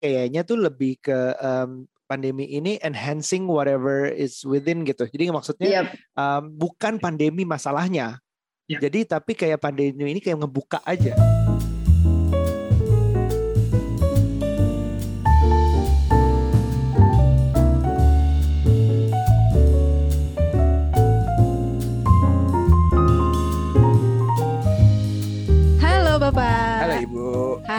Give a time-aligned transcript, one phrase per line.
[0.00, 5.06] kayaknya tuh lebih ke um, pandemi ini enhancing whatever is within gitu.
[5.06, 5.94] Jadi maksudnya Yap.
[6.18, 8.18] um, bukan pandemi masalahnya.
[8.66, 8.78] Ya.
[8.82, 11.14] Jadi tapi kayak pandemi ini kayak ngebuka aja.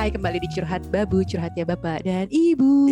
[0.02, 2.90] Hai, kembali di Curhat Babu, curhatnya Bapak dan Ibu.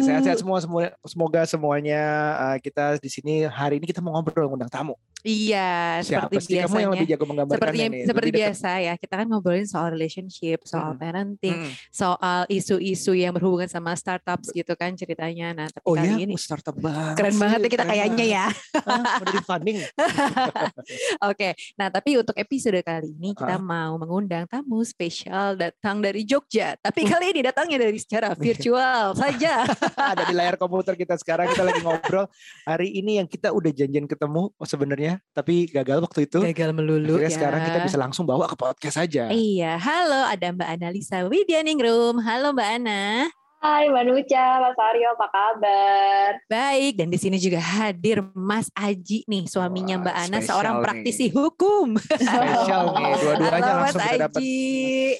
[0.00, 0.64] Sehat-sehat semua
[1.04, 2.00] semoga semuanya
[2.40, 4.96] uh, kita di sini hari ini kita mau ngobrol ngundang tamu.
[5.26, 6.90] Iya, Siapa seperti sih kamu yang biasanya.
[6.94, 8.04] lebih jago Seperti nih?
[8.06, 11.00] seperti biasa ya, kita kan ngobrolin soal relationship, soal Mm.
[11.02, 11.72] parenting, Mm.
[11.90, 15.50] soal isu-isu yang berhubungan sama startups gitu kan ceritanya.
[15.50, 17.14] Nah, tapi Oh kali ya, ini oh, startup banget.
[17.18, 18.46] keren sih, banget ya kita keren kayaknya ya.
[18.86, 19.78] Ah, funding.
[21.26, 23.60] Oke, nah tapi untuk episode kali ini kita Ah.
[23.60, 26.78] mau mengundang tamu spesial datang dari Jogja.
[26.78, 29.66] Tapi kali ini datangnya dari secara virtual saja.
[30.12, 32.30] ada di layar komputer kita sekarang kita lagi ngobrol
[32.62, 37.14] hari ini yang kita udah janjian ketemu oh, sebenarnya tapi gagal waktu itu Gagal melulu
[37.14, 37.34] Akhirnya ya.
[37.34, 42.18] sekarang kita bisa langsung bawa ke podcast aja Iya, halo ada Mbak Analisa Widyaningrum.
[42.18, 43.28] Halo Mbak Ana.
[43.56, 46.30] Hai Mbak Nuca, Mas Aryo, apa kabar?
[46.46, 50.84] Baik, dan di sini juga hadir Mas Aji nih, suaminya Wah, Mbak Ana, seorang nih.
[50.84, 51.96] praktisi hukum.
[51.98, 55.16] spesial nih dua-duanya Halo Mas langsung kita dapat Aji.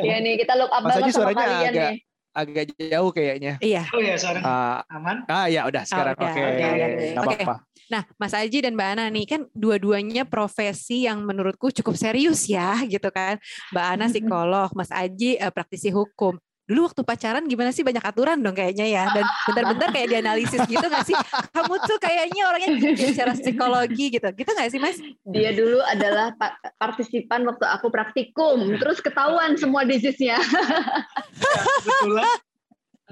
[0.00, 1.98] ya nih, kita look up Mas banget Aji sama suaranya kalian agak- nih.
[2.32, 3.82] agak jauh kayaknya Iya.
[3.88, 5.16] Oh ya sekarang ah aman.
[5.26, 6.86] ah ya udah sekarang udah, oke udah, udah.
[6.86, 7.36] nggak Oke.
[7.42, 7.54] apa-apa
[7.86, 12.82] Nah, Mas Aji dan Mbak Ana nih kan dua-duanya profesi yang menurutku cukup serius ya,
[12.82, 13.38] gitu kan.
[13.70, 16.34] Mbak Ana psikolog, Mas Aji eh, praktisi hukum.
[16.66, 20.82] Dulu waktu pacaran gimana sih banyak aturan dong kayaknya ya dan bentar-bentar kayak dianalisis gitu
[20.82, 21.14] gak sih
[21.54, 24.98] kamu tuh kayaknya orangnya bicara psikologi gitu gitu gak sih mas
[25.30, 30.42] Dia dulu adalah pa- partisipan waktu aku praktikum, terus ketahuan semua disease-nya.
[30.42, 32.26] Ya, kebetulan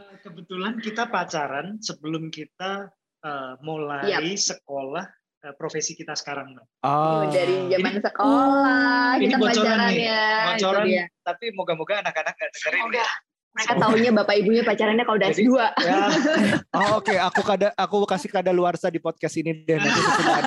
[0.02, 2.90] eh, kebetulan kita pacaran sebelum kita
[3.24, 5.04] eh, mulai sekolah
[5.48, 6.52] eh, profesi kita sekarang.
[6.54, 6.66] Mbak.
[6.84, 10.28] oh Dari zaman sekolah, Ini kita bocoran pacaran nih, ya.
[10.52, 10.84] bocoran.
[11.24, 13.08] Tapi moga-moga anak-anak nggak dengerin ya.
[13.54, 15.46] Mereka taunya bapak ibunya pacarannya kalau udah S2.
[15.46, 16.10] Ya,
[16.82, 19.94] oh oke aku kada aku kasih kada luar di podcast ini deh nanti.
[19.94, 20.42] Enggak,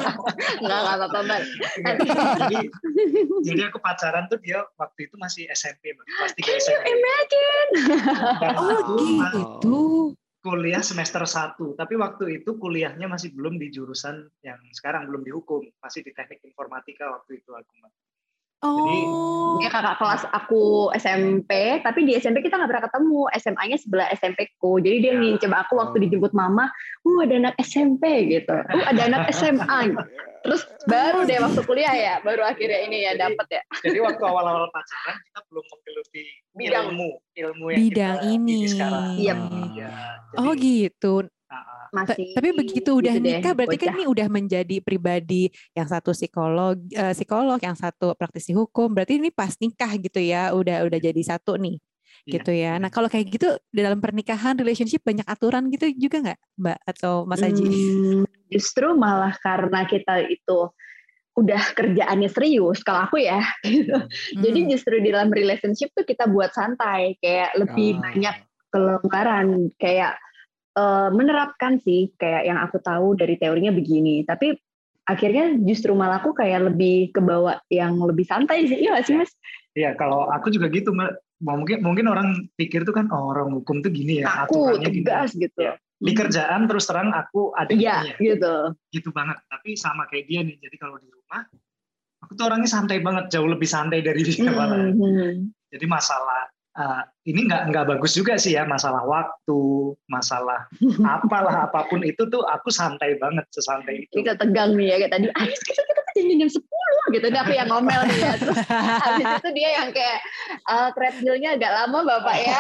[0.84, 1.40] enggak apa-apa, Mbak.
[2.36, 2.58] jadi
[3.48, 6.04] jadi aku pacaran tuh dia waktu itu masih SMP, Mbak.
[6.20, 6.84] Pasti ke SMP.
[6.84, 7.70] Imagine.
[8.44, 8.96] Dan oh aku
[9.40, 9.80] gitu
[10.48, 15.60] kuliah semester 1, tapi waktu itu kuliahnya masih belum di jurusan yang sekarang belum dihukum,
[15.84, 17.76] masih di teknik informatika waktu itu aku.
[18.60, 21.50] Oh Dia kakak kelas aku SMP,
[21.82, 23.22] tapi di SMP kita nggak pernah ketemu.
[23.38, 24.78] SMA-nya sebelah SMP ku.
[24.78, 25.18] Jadi dia Ya.
[25.18, 26.70] ngincep aku waktu dijemput mama,
[27.02, 28.54] uh ada anak SMP gitu.
[28.54, 29.94] Uh ada anak SMA.
[30.42, 33.62] Terus baru deh waktu kuliah ya, baru akhirnya ini ya dapet ya.
[33.84, 36.24] Jadi waktu awal-awal pacaran kita belum menggeluti
[36.54, 36.86] Bidang.
[36.88, 38.58] ilmu, ilmu yang Bidang kita ini.
[38.66, 39.06] sekarang.
[39.18, 39.38] Yep.
[39.76, 39.92] Ya,
[40.38, 41.14] oh jadi, gitu
[41.96, 43.96] Masih tapi begitu udah gitu deh, nikah berarti kan bocah.
[43.96, 49.32] ini udah menjadi pribadi yang satu psikolog eh, psikolog yang satu praktisi hukum berarti ini
[49.32, 51.80] pas nikah gitu ya udah udah jadi satu nih
[52.28, 52.34] Iya.
[52.40, 56.40] gitu ya nah kalau kayak gitu di dalam pernikahan relationship banyak aturan gitu juga nggak
[56.60, 60.68] mbak atau mas Aji Hmm, justru malah karena kita itu
[61.38, 63.96] udah kerjaannya serius kalau aku ya gitu.
[64.36, 64.70] Jadi Hmm.
[64.74, 68.12] justru di dalam relationship tuh kita buat santai, kayak lebih Ah.
[68.12, 68.36] banyak
[68.68, 69.48] kelonggaran,
[69.78, 70.20] kayak
[70.78, 74.22] eh, menerapkan sih, kayak yang aku tahu dari teorinya begini.
[74.22, 74.54] Tapi
[75.10, 79.34] akhirnya justru malah aku kayak lebih kebawa yang lebih santai sih, iya sih mas?
[79.78, 81.12] Iya, kalau aku juga gitu, Mbak.
[81.38, 85.06] Mungkin mungkin orang pikir tuh kan oh, orang hukum tuh gini ya, Aku aturannya gini.
[85.06, 85.54] tegas gitu.
[85.62, 85.78] Iya.
[85.98, 88.18] Di kerjaan terus terang aku ada ininya.
[88.18, 88.74] gitu.
[88.90, 89.38] gitu banget.
[89.46, 90.58] Tapi sama kayak dia nih.
[90.58, 91.46] Jadi kalau di rumah
[92.26, 94.90] aku tuh orangnya santai banget, jauh lebih santai dari dia malah.
[94.90, 95.54] Hmm.
[95.70, 96.42] Jadi masalah
[96.74, 99.60] eh, ini nggak nggak bagus juga sih ya masalah waktu,
[100.08, 100.72] masalah
[101.20, 104.24] apalah apa pun itu tuh aku santai banget sesantai itu.
[104.24, 105.26] Kita tegang nih ya kayak tadi.
[105.36, 107.28] Ayo kita kita janjian jam 10 gitu.
[107.32, 108.34] Aku yang ngomel nih ya.
[108.40, 110.20] Terus habis itu dia yang kayak
[110.68, 112.60] uh, treadmillnya agak lama bapak ya.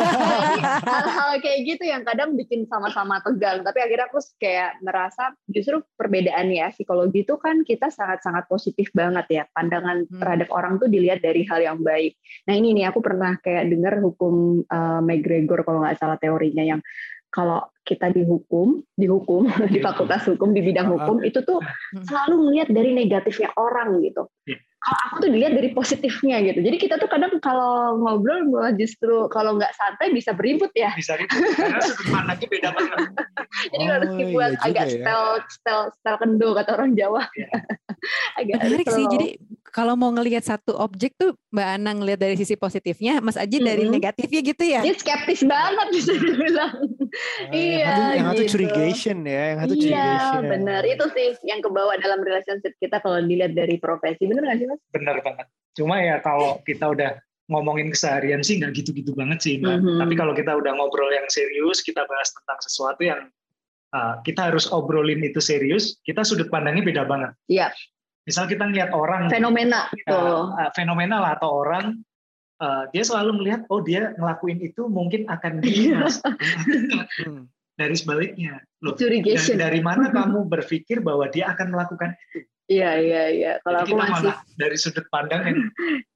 [0.92, 3.66] Hal-hal kayak gitu yang kadang bikin sama-sama tegang.
[3.66, 9.26] Tapi akhirnya aku kayak merasa justru perbedaan ya psikologi itu kan kita sangat-sangat positif banget
[9.30, 9.42] ya.
[9.54, 10.18] Pandangan Hmm.
[10.18, 12.18] terhadap orang tuh dilihat dari hal yang baik.
[12.44, 16.80] Nah ini nih aku pernah kayak dengar hukum uh, McGregor kalau nggak salah teorinya yang
[17.32, 21.00] kalau kita dihukum, dihukum di fakultas hukum di bidang Ah.
[21.00, 22.04] hukum itu tuh Hmm.
[22.04, 24.28] selalu melihat dari negatifnya orang gitu.
[24.44, 24.60] Iya.
[24.82, 26.58] Kalau aku tuh dilihat dari positifnya gitu.
[26.58, 30.90] Jadi kita tuh kadang kalau ngobrol malah justru kalau nggak santai bisa beribut ya.
[30.92, 32.98] Bisa ribut karena sudut pandangnya beda banget.
[33.70, 34.92] Jadi Oh, harus dibuat iya agak ya.
[34.98, 37.22] style style style kendo kata orang Jawa.
[37.32, 37.48] Iya.
[38.42, 39.26] agak menarik sih jadi
[39.72, 43.88] kalau mau ngelihat satu objek tuh Mbak Ana ngelihat dari sisi positifnya, Mas Aji dari
[43.88, 43.96] Mm-mm.
[43.96, 44.84] negatifnya gitu ya.
[44.84, 46.76] Dia skeptis banget bisa dibilang.
[47.48, 48.52] Iya, yang satu, yang satu gitu.
[48.52, 50.42] curigation ya, yang satu Iya, curigation.
[50.52, 50.82] benar.
[50.84, 54.28] Itu sih yang kebawa dalam relationship kita kalau dilihat dari profesi.
[54.28, 54.80] Bener nggak sih, Mas?
[54.92, 55.46] Benar banget.
[55.72, 57.10] Cuma ya kalau kita udah
[57.48, 59.76] ngomongin keseharian sih nggak gitu-gitu banget sih, Mbak.
[59.80, 59.98] Mhm.
[60.04, 63.20] Tapi kalau kita udah ngobrol yang serius, kita bahas tentang sesuatu yang
[63.96, 67.32] uh, kita harus obrolin itu serius, kita sudut pandangnya beda banget.
[67.48, 67.72] Iya.
[68.22, 70.14] Misal kita ngeliat orang Fenomena gitu.
[70.14, 71.98] uh, uh, fenomenal atau orang
[72.62, 76.22] uh, dia selalu melihat oh dia ngelakuin itu mungkin akan gini mas
[77.22, 77.50] Hmm.
[77.80, 79.56] dari sebaliknya loh dari, Curigation.
[79.58, 83.52] dari mana kamu berpikir bahwa dia akan melakukan itu Iya, iya, iya.
[83.60, 85.58] Kalau Jadi aku kita masih malah dari sudut pandang yang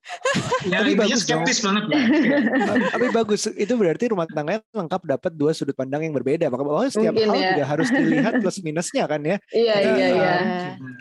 [0.72, 2.02] ya Tapi bagus skeptis banget lah
[2.94, 6.46] Tapi bagus, itu berarti rumah tangganya lengkap dapat dua sudut pandang yang berbeda.
[6.48, 7.48] Maka bahwa setiap Mungkin hal ya.
[7.52, 9.36] juga harus dilihat plus minusnya kan ya.
[9.50, 10.34] Iya, iya, iya.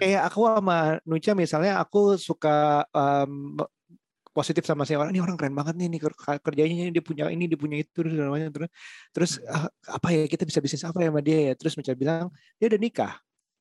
[0.02, 3.56] Kayak aku sama Nucha misalnya aku suka um,
[4.36, 7.48] positif sama si orang ini orang keren banget nih, nih ker- kerjanya dia punya ini
[7.48, 8.52] dia punya itu terus macam.
[8.52, 8.70] terus
[9.16, 12.28] terus ah, apa ya kita bisa bisnis apa ya sama dia ya terus Nucha bilang
[12.60, 13.14] dia udah nikah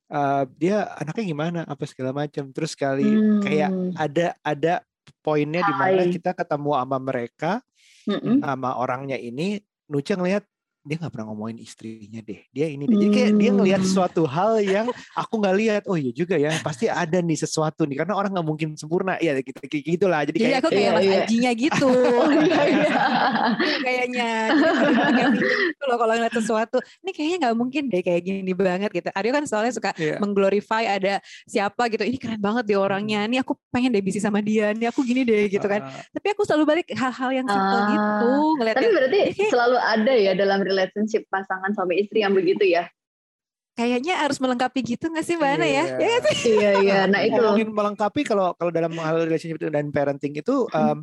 [0.05, 3.97] Eh, dia anaknya gimana apa segala macam terus kali kayak Hmm.
[3.97, 4.75] ada ada
[5.25, 7.53] poinnya di mana kita ketemu sama mereka
[8.05, 8.45] Mm-mm.
[8.45, 10.45] sama orangnya ini Nucha ngelihat
[10.85, 12.93] dia nggak pernah ngomongin istrinya deh dia ini deh.
[12.95, 13.89] jadi kayak dia ngelihat Hmm.
[13.89, 17.97] sesuatu hal yang aku nggak lihat oh iya juga ya pasti ada nih sesuatu nih
[17.99, 20.93] karena orang nggak mungkin sempurna ya gitu kayak gitulah jadi Jadi kayak aku kayak Iya,
[20.93, 21.19] Mas iya.
[21.19, 21.89] Ajinya gitu.
[22.15, 22.95] Oh, iya, iya.
[23.81, 25.33] kayaknya punya feeling
[25.65, 29.33] gitu loh kalau ngeliat sesuatu ini kayaknya nggak mungkin deh kayak gini banget gitu Aryo
[29.33, 30.19] kan soalnya suka Iya.
[30.19, 31.15] mengglorify ada
[31.45, 34.85] siapa gitu ini keren banget deh orangnya ini aku pengen deh bisnis sama dia ini
[34.85, 38.31] aku gini deh gitu kan uh, tapi aku selalu balik hal-hal yang simple Ah, gitu
[38.55, 39.45] ngeliat Tapi berarti Oke.
[39.49, 42.91] selalu ada ya dalam relationship pasangan suami istri yang begitu ya?
[43.75, 45.83] kayaknya harus melengkapi gitu nggak sih mbak Ana ya?
[45.83, 45.99] Iya.
[45.99, 46.55] Ya nggak sih?
[46.55, 46.99] Iya, iya.
[47.11, 47.35] Nah itu.
[47.35, 51.03] ngomongin melengkapi kalau kalau dalam hal relationship itu dan parenting itu um,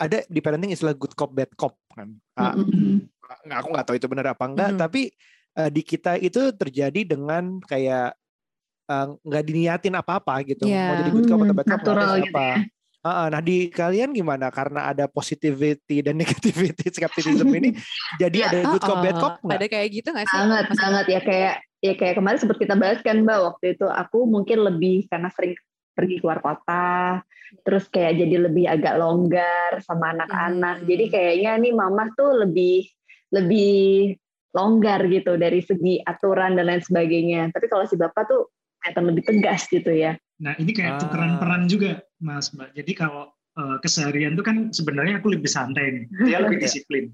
[0.00, 3.04] ada di parenting istilah good cop bad cop kan Mm-mm.
[3.44, 4.78] nggak aku nggak tahu itu benar apa enggak Mhm.
[4.80, 5.02] tapi
[5.56, 8.16] eh, di kita itu terjadi dengan kayak
[8.88, 10.98] eh, nggak diniatin apa-apa gitu mau Iya.
[11.04, 12.46] jadi good cop atau bad cop natural gitu siapa.
[12.48, 12.56] Ah,
[13.06, 17.70] ah, nah di kalian gimana karena ada positivity dan negativity skepticism ini
[18.18, 19.56] jadi Ya, ada good cop bad Oh, cop nggak?
[19.62, 20.34] ada kayak gitu nggak sih?
[20.36, 21.54] Sangat, Mas- sangat ya kayak
[21.84, 25.54] ya kayak kemarin sempat kita bahas kan Mbak waktu itu aku mungkin lebih karena sering
[25.96, 27.24] pergi keluar kota,
[27.64, 30.84] terus kayak jadi lebih agak longgar sama anak-anak.
[30.84, 30.88] Hmm.
[30.88, 32.84] Jadi kayaknya nih mama tuh lebih
[33.32, 34.12] lebih
[34.52, 37.52] longgar gitu dari segi aturan dan lain sebagainya.
[37.52, 40.16] Tapi kalau si bapak tuh kelihatan lebih tegas gitu ya.
[40.36, 40.98] Nah ini kayak Ah.
[41.00, 45.90] tukeran peran juga mas mbak jadi kalau uh, keseharian itu kan sebenarnya aku lebih santai
[45.90, 46.64] nih dia lebih Iya.
[46.68, 47.04] disiplin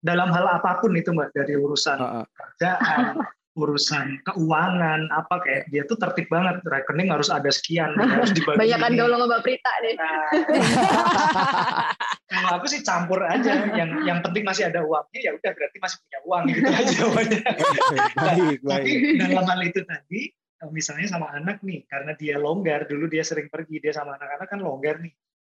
[0.00, 2.24] dalam hal apa pun itu mbak dari urusan Ah, ah.
[2.34, 6.58] kerjaan, urusan keuangan, apa kayak dia tuh tertib banget.
[6.64, 8.56] Rekening harus ada sekian, harus dibagi.
[8.56, 8.96] Banyak kan ini.
[8.96, 9.92] gaul sama Mbak Prita nih.
[9.94, 10.24] Nah,
[12.32, 13.52] kalau aku sih campur aja.
[13.72, 17.40] Yang yang penting masih ada uangnya, ya udah berarti masih punya uang gitu aja jawabannya.
[18.16, 20.20] baik Tapi baik dalam hal itu tadi,
[20.70, 24.60] misalnya sama anak nih, karena dia longgar, dulu dia sering pergi, dia sama anak-anak kan
[24.60, 25.10] longgar nih.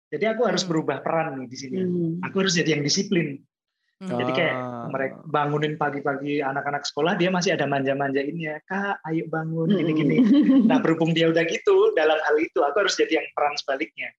[0.09, 0.71] Jadi aku harus Hmm.
[0.73, 1.77] berubah peran nih di sini.
[1.81, 2.13] Hmm.
[2.29, 3.41] Aku harus jadi yang disiplin.
[3.99, 4.15] Hmm.
[4.15, 4.87] Jadi kayak Ah.
[4.89, 9.79] mereka bangunin pagi-pagi anak-anak sekolah dia masih ada manja-manjainnya kak ayo bangun Hmm.
[9.81, 10.17] gini-gini
[10.71, 14.15] nah berhubung dia udah gitu dalam hal itu aku harus jadi yang peran sebaliknya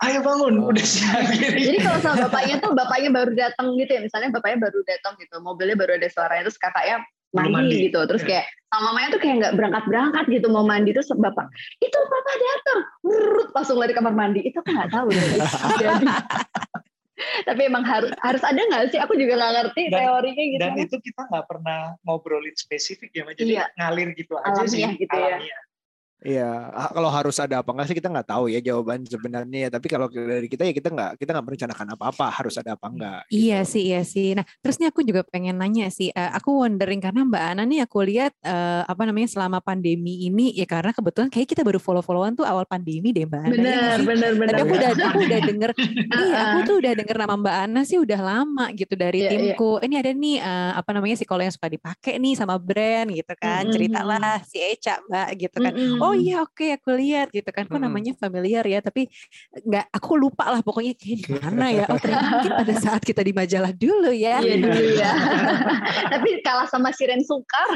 [0.00, 0.72] ayo bangun Oh.
[0.72, 4.58] udah siap gini Jadi kalau sama bapaknya tuh bapaknya baru datang gitu ya, misalnya bapaknya
[4.64, 7.76] baru datang gitu, mobilnya baru ada suaranya terus kakaknya mandi, mandi.
[7.86, 8.28] gitu, terus Ya.
[8.28, 11.46] kayak sama mamanya tuh kayak nggak berangkat berangkat gitu mau mandi terus bapak
[11.78, 15.08] itu papa datang, Brrrr, langsung lari kamar mandi itu aku nggak tahu.
[15.82, 16.06] Jadi
[17.48, 18.98] tapi emang harus harus ada nggak sih?
[18.98, 20.60] Aku juga nggak ngerti Dan- teorinya gitu.
[20.60, 23.64] dan itu kita nggak pernah ngobrolin spesifik ya jadi Iya.
[23.76, 25.36] ngalir gitu aja sih Alamiah gitu ya.
[26.20, 29.58] Iya, ah, kalau harus ada apa enggak sih kita nggak tahu ya jawaban sebenarnya.
[29.64, 29.70] ya.
[29.72, 33.20] Tapi kalau dari kita ya kita nggak kita nggak merencanakan apa-apa harus ada apa enggak.
[33.26, 33.70] Iya gitu.
[33.72, 34.28] sih, iya sih.
[34.32, 36.08] Nah, terus nih aku juga pengen nanya sih.
[36.10, 40.52] eh, aku wondering karena Mbak Ana nih aku lihat eh, apa namanya selama pandemi ini
[40.52, 43.48] ya karena kebetulan kayak kita baru follow-followan tuh awal pandemi deh Mbak Ana.
[43.48, 44.04] ya Benar, sih?
[44.04, 44.52] benar, benar.
[44.52, 45.70] Tapi aku udah aku udah denger,
[46.20, 49.30] iya aku Ah, tuh udah denger nama Mbak Ana sih udah lama gitu dari Iya,
[49.32, 49.56] iya.
[49.56, 49.80] timku.
[49.80, 53.64] Ini ada nih eh, apa namanya psikolog yang suka dipakai nih sama brand gitu kan.
[53.64, 53.72] Mm-mm.
[53.72, 55.72] Ceritalah si Eca Mbak gitu kan.
[55.72, 55.98] mm-mm.
[56.00, 57.66] Oh iya oke aku lihat gitu kan.
[57.66, 57.86] Kok Mm-mm.
[57.90, 59.06] namanya familiar ya, tapi
[59.52, 61.84] nggak aku lupa lah pokoknya kayak di mana ya.
[61.90, 64.38] Oh ternyata mungkin pada saat kita di majalah dulu ya.
[64.42, 65.12] Iya dulu ya.
[66.12, 67.68] Tapi kalah sama Siren Sukar.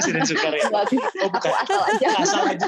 [0.00, 0.52] Siren Sukar.
[0.54, 0.84] Ya oh
[1.30, 2.08] Aku asal aja.
[2.20, 2.66] asal aja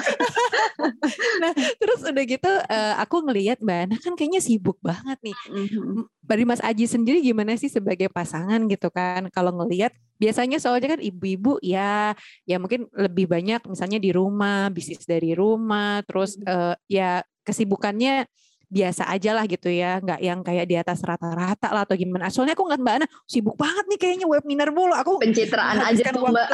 [1.41, 5.37] Nah terus udah gitu eh, aku ngelihat Mbak Ana kan kayaknya sibuk banget nih.
[5.51, 6.07] Mhm.
[6.23, 9.27] Dari Mas Aji sendiri gimana sih sebagai pasangan gitu kan?
[9.35, 9.91] Kalau ngelihat
[10.23, 12.15] biasanya soalnya kan ibu-ibu ya
[12.47, 18.31] ya mungkin lebih banyak misalnya di rumah, bisnis dari rumah, terus uh, ya kesibukannya
[18.73, 22.33] biasa aja lah gitu ya, nggak yang kayak di atas rata-rata lah atau gimana.
[22.33, 24.97] Soalnya aku ngeliat Mbak Ana sibuk banget nih kayaknya webinar mulu.
[24.97, 26.49] Aku pencitraan aja tuh Mbak.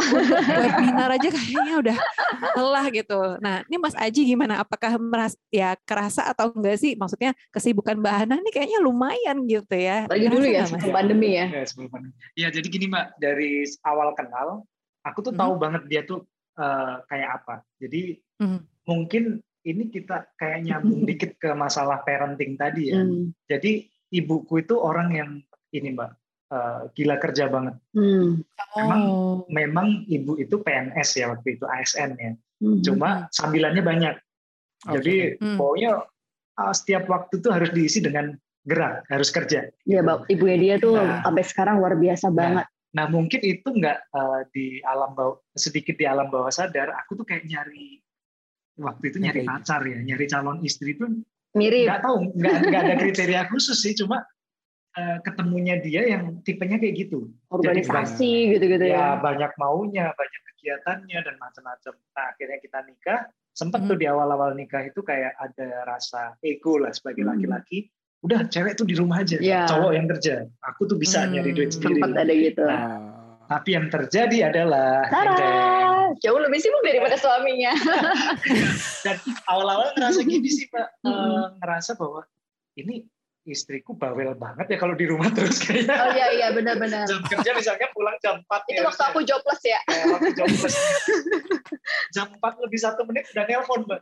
[0.66, 1.96] webinar aja kayaknya udah
[2.58, 3.20] lelah gitu.
[3.38, 4.66] Nah ini Mas Aji gimana?
[4.66, 6.98] Apakah meras ya kerasa atau enggak sih?
[6.98, 10.10] Maksudnya kesibukan Mbak Ana ini kayaknya lumayan gitu ya.
[10.10, 11.46] Lagi dulu ya sebelum pandemi ya.
[11.46, 12.14] Ya sebelum pandemi.
[12.34, 14.66] Ya jadi gini Mbak, dari awal kenal,
[15.06, 15.40] aku tuh hmm.
[15.40, 16.26] tahu banget dia tuh
[16.58, 17.62] uh, kayak apa.
[17.78, 18.60] Jadi hmm.
[18.82, 23.02] mungkin ini kita kayak nyambung dikit ke masalah parenting tadi ya.
[23.02, 23.34] Hmm.
[23.50, 25.30] Jadi ibuku itu orang yang
[25.74, 26.10] ini mbak
[26.52, 27.76] uh, gila kerja banget.
[27.92, 28.42] Hmm.
[28.76, 29.36] Memang oh.
[29.48, 32.32] memang ibu itu PNS ya waktu itu ASN ya.
[32.60, 32.80] Hmm.
[32.82, 34.14] Cuma sambilannya banyak.
[34.86, 34.92] Okay.
[35.00, 35.56] Jadi hmm.
[35.58, 35.92] pokoknya
[36.58, 38.34] uh, setiap waktu tuh harus diisi dengan
[38.68, 39.64] gerak, harus kerja.
[39.88, 40.28] Iya, Mbak.
[40.28, 42.66] Ibunya dia tuh nah, sampai sekarang luar biasa nah, banget.
[42.88, 47.24] Nah, mungkin itu nggak uh, di alam bawah sedikit di alam bawah sadar, aku tuh
[47.24, 48.00] kayak nyari
[48.78, 51.04] waktu itu nyari pacar ya, nyari calon istri itu
[51.58, 51.90] mirip.
[51.90, 54.22] Nggak tahu, nggak, nggak ada kriteria khusus sih, cuma
[54.94, 57.30] uh, ketemunya dia yang tipenya kayak gitu.
[57.50, 58.96] Organisasi gitu-gitu ya.
[58.96, 61.94] Ya banyak maunya, banyak kegiatannya dan macam-macam.
[61.94, 63.20] Nah akhirnya kita nikah,
[63.54, 63.88] sempat hmm.
[63.90, 67.32] tuh di awal-awal nikah itu kayak ada rasa ego lah sebagai hmm.
[67.34, 67.90] laki-laki.
[68.18, 69.62] Udah cewek tuh di rumah aja, ya.
[69.70, 70.42] cowok yang kerja.
[70.74, 71.38] Aku tuh bisa hmm.
[71.38, 72.02] nyari duit sendiri.
[72.02, 72.64] Sempat ada gitu.
[72.66, 73.17] Nah,
[73.48, 77.72] tapi yang terjadi adalah Sarah, jauh lebih sibuk daripada suaminya.
[79.04, 79.16] Dan
[79.48, 81.64] awal-awal ngerasa gini sih Pak, hmm.
[81.64, 82.28] ngerasa bahwa
[82.76, 83.08] ini
[83.48, 85.96] istriku bawel banget ya kalau di rumah terus kayaknya.
[85.96, 87.08] Oh iya iya benar-benar.
[87.08, 89.80] Jam kerja misalnya pulang jam 4 Itu ya, waktu aku jobless ya.
[89.88, 90.76] ya waktu jobless.
[92.14, 94.00] jam 4 lebih satu menit udah nelpon Mbak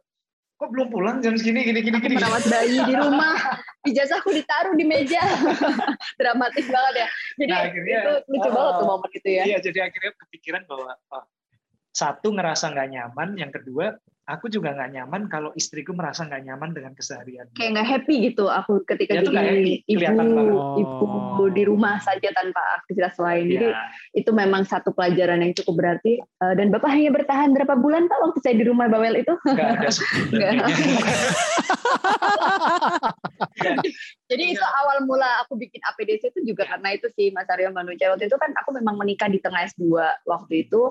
[0.57, 1.69] kok belum pulang jam segini?
[1.69, 2.17] Gini gini gini.
[2.17, 3.37] merawat bayi di rumah.
[3.85, 5.21] Ijazahku ditaruh di meja.
[6.21, 7.09] Dramatis banget ya.
[7.37, 9.43] Jadi nah, akhirnya, itu lucu uh, banget tuh momen itu ya.
[9.45, 11.25] Iya jadi akhirnya kepikiran bahwa oh,
[11.93, 16.75] satu ngerasa nggak nyaman yang kedua aku juga nggak nyaman kalau istriku merasa nggak nyaman
[16.75, 17.47] dengan keseharian.
[17.55, 20.03] Kayak nggak happy gitu aku ketika ya, jadi ibu,
[20.43, 20.77] oh.
[20.83, 23.47] ibu di rumah saja tanpa aktivitas lain.
[23.47, 23.55] Ya.
[23.55, 23.69] Jadi
[24.19, 26.19] itu memang satu pelajaran yang cukup berarti.
[26.43, 29.35] Uh, dan bapak hanya bertahan berapa bulan pak waktu saya di rumah bawel itu?
[29.47, 29.89] Nggak ada.
[34.31, 38.13] jadi itu awal mula aku bikin APDC itu juga karena itu sih Mas Aryo Manuja
[38.13, 39.87] waktu itu kan aku memang menikah di tengah S2
[40.27, 40.83] waktu itu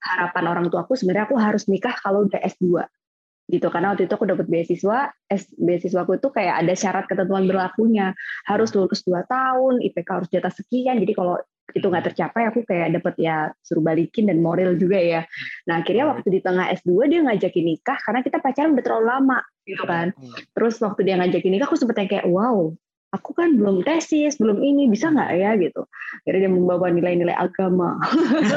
[0.00, 2.84] harapan orang tua aku sebenarnya aku harus nikah kalau udah S2
[3.50, 3.66] gitu.
[3.68, 8.14] Karena waktu itu aku dapat beasiswa S beasiswa aku itu kayak ada syarat ketentuan berlakunya.
[8.46, 11.02] Harus lulus 2 tahun IPK harus di atas sekian.
[11.02, 11.36] Jadi kalau
[11.70, 15.22] itu nggak tercapai aku kayak dapat ya suruh balikin dan moral juga ya.
[15.70, 19.38] Nah akhirnya waktu di tengah S2 dia ngajakin nikah karena kita pacaran udah terlalu lama
[19.68, 20.10] gitu kan.
[20.16, 20.34] Hmm.
[20.56, 22.74] terus waktu dia ngajakin nikah aku sempet kayak wow
[23.10, 25.82] aku kan belum tesis, belum ini, bisa nggak ya gitu.
[26.22, 27.98] Akhirnya dia membawa nilai-nilai agama.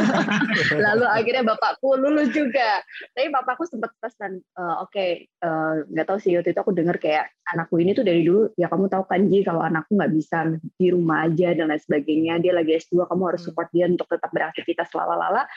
[0.85, 2.85] Lalu akhirnya bapakku lulus juga.
[3.17, 5.09] Tapi bapakku sempat pesan, e, oke, okay,
[5.41, 8.53] uh, eh, nggak tahu sih waktu itu aku dengar kayak anakku ini tuh dari dulu,
[8.53, 12.37] ya kamu tahu kan Ji, kalau anakku nggak bisa di rumah aja dan lain sebagainya,
[12.39, 13.49] dia lagi S2, kamu harus hmm.
[13.49, 15.49] support dia untuk tetap beraktivitas lalala.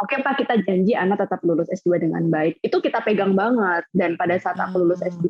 [0.00, 2.56] Oke okay, Pak, kita janji anak tetap lulus S2 dengan baik.
[2.64, 3.84] Itu kita pegang banget.
[3.92, 5.28] Dan pada saat aku lulus S2,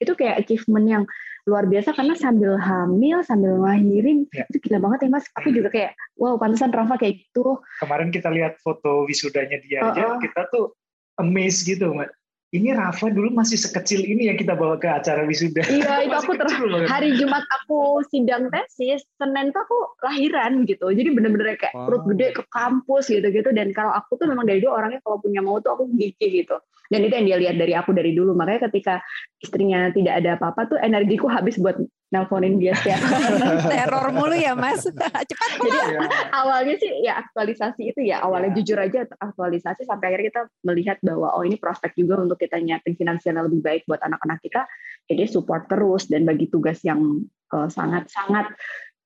[0.00, 1.04] itu kayak achievement yang
[1.46, 4.42] luar biasa karena sambil hamil sambil ngelahirin ya.
[4.50, 8.28] itu gila banget ya mas aku juga kayak wow pantesan Rafa kayak gitu kemarin kita
[8.34, 9.94] lihat foto wisudanya dia uh -uh.
[9.94, 10.74] aja kita tuh
[11.22, 12.10] amazed gitu mbak
[12.54, 15.66] ini Rafa dulu masih sekecil ini yang kita bawa ke acara wisuda.
[15.66, 16.46] Iya, itu aku ter
[16.86, 20.88] hari Jumat aku sidang tesis, Senin tuh aku lahiran gitu.
[20.94, 21.90] Jadi bener-bener kayak wow.
[21.90, 23.50] perut gede ke kampus gitu-gitu.
[23.50, 26.56] Dan kalau aku tuh memang dari dulu orangnya kalau punya mau tuh aku gigi gitu
[26.90, 29.02] dan itu yang dia lihat dari aku dari dulu makanya ketika
[29.42, 31.76] istrinya tidak ada apa-apa tuh energiku habis buat
[32.14, 33.02] nelponin dia setiap
[33.72, 34.86] teror mulu ya mas
[35.30, 36.00] cepat jadi ya.
[36.40, 38.56] awalnya sih ya aktualisasi itu ya awalnya ya.
[38.62, 42.94] jujur aja aktualisasi sampai akhirnya kita melihat bahwa oh ini prospek juga untuk kita nyiapin
[42.94, 44.70] finansial lebih baik buat anak-anak kita
[45.10, 48.54] jadi support terus dan bagi tugas yang uh, sangat sangat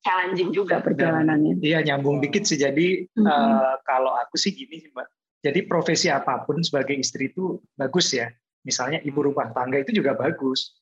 [0.00, 1.60] challenging juga perjalanannya.
[1.60, 3.28] iya nyambung dikit sih jadi mm -hmm.
[3.28, 5.08] uh, kalau aku sih gini sih mbak
[5.40, 8.28] jadi profesi apa pun sebagai istri itu bagus ya.
[8.61, 10.76] Misalnya ibu rumah tangga itu juga bagus.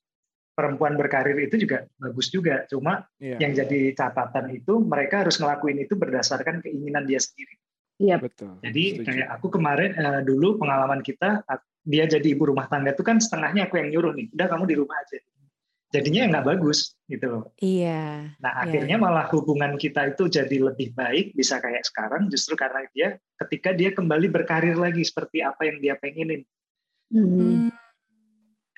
[0.58, 2.66] Perempuan berkarir itu juga bagus juga.
[2.66, 3.38] Cuma yeah.
[3.38, 7.54] yang jadi catatan itu mereka harus ngelakuin itu berdasarkan keinginan dia sendiri.
[8.02, 8.58] Iya betul.
[8.66, 9.06] Jadi Setuju.
[9.06, 11.46] kayak aku kemarin uh, dulu pengalaman kita
[11.86, 14.26] dia jadi ibu rumah tangga itu kan setengahnya aku yang nyuruh nih.
[14.34, 15.18] Udah kamu di rumah aja
[15.88, 17.44] jadinya nggak bagus gitu loh.
[17.60, 18.36] Iya.
[18.38, 19.04] Nah iya, akhirnya iya.
[19.04, 23.08] malah hubungan kita itu jadi lebih baik bisa kayak sekarang justru karena dia
[23.44, 26.44] ketika dia kembali berkarir lagi seperti apa yang dia pengenin.
[27.08, 27.72] Hmm.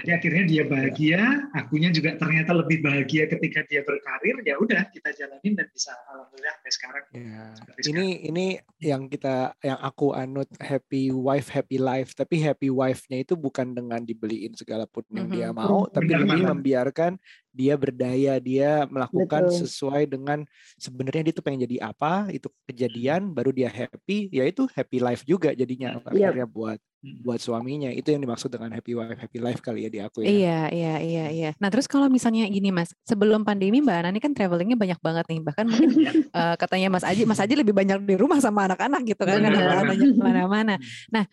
[0.01, 1.21] Jadi akhirnya dia bahagia,
[1.53, 4.41] akunya juga ternyata lebih bahagia ketika dia berkarir.
[4.49, 7.05] Ya udah kita jalanin dan bisa alhamdulillah sampai sekarang.
[7.13, 7.45] Ya.
[7.53, 8.29] Ini sekarang.
[8.33, 8.47] ini
[8.81, 12.17] yang kita yang aku anut happy wife happy life.
[12.17, 15.37] Tapi happy wife-nya itu bukan dengan dibeliin segala pun yang mm -hmm.
[15.37, 19.59] dia mau, tapi lebih membiarkan dia berdaya, dia melakukan Betul.
[19.67, 20.47] sesuai dengan
[20.79, 25.27] sebenarnya dia tuh pengen jadi apa, itu kejadian baru dia happy, ya itu happy life
[25.27, 26.07] juga jadinya yep.
[26.15, 27.89] akhirnya buat buat suaminya.
[27.89, 30.29] Itu yang dimaksud dengan happy wife happy life kali ya di aku ya.
[30.29, 31.51] Iya iya iya iya.
[31.57, 35.25] Nah terus kalau misalnya gini mas, sebelum pandemi mbak Ana ini kan travelingnya banyak banget
[35.33, 35.41] nih.
[35.41, 35.91] Bahkan mungkin
[36.33, 39.85] uh, katanya Mas Aji, Mas Aji lebih banyak di rumah sama anak-anak gitu kan, karena
[39.85, 40.75] banyak ke mana-mana.
[41.09, 41.25] Nah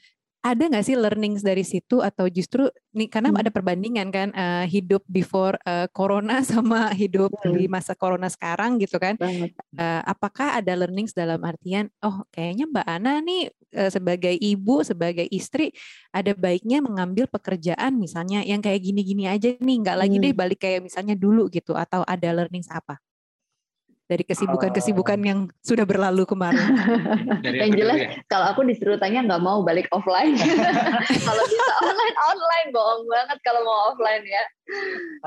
[0.45, 3.41] ada nggak sih learnings dari situ atau justru nih karena hmm.
[3.41, 7.53] ada perbandingan kan uh, hidup before uh, corona sama hidup hmm.
[7.57, 12.87] di masa corona sekarang gitu kan uh, apakah ada learnings dalam artian oh kayaknya Mbak
[12.87, 15.73] Ana nih uh, sebagai ibu sebagai istri
[16.13, 20.23] ada baiknya mengambil pekerjaan misalnya yang kayak gini-gini aja nih nggak lagi hmm.
[20.23, 23.01] deh balik kayak misalnya dulu gitu atau ada learnings apa
[24.07, 26.63] dari kesibukan-kesibukan yang sudah berlalu kemarin?
[27.43, 28.09] yang jelas ya?
[28.31, 30.35] kalau aku disuruh tanya nggak mau balik offline.
[31.27, 34.43] kalau bisa online online bohong banget kalau mau offline ya.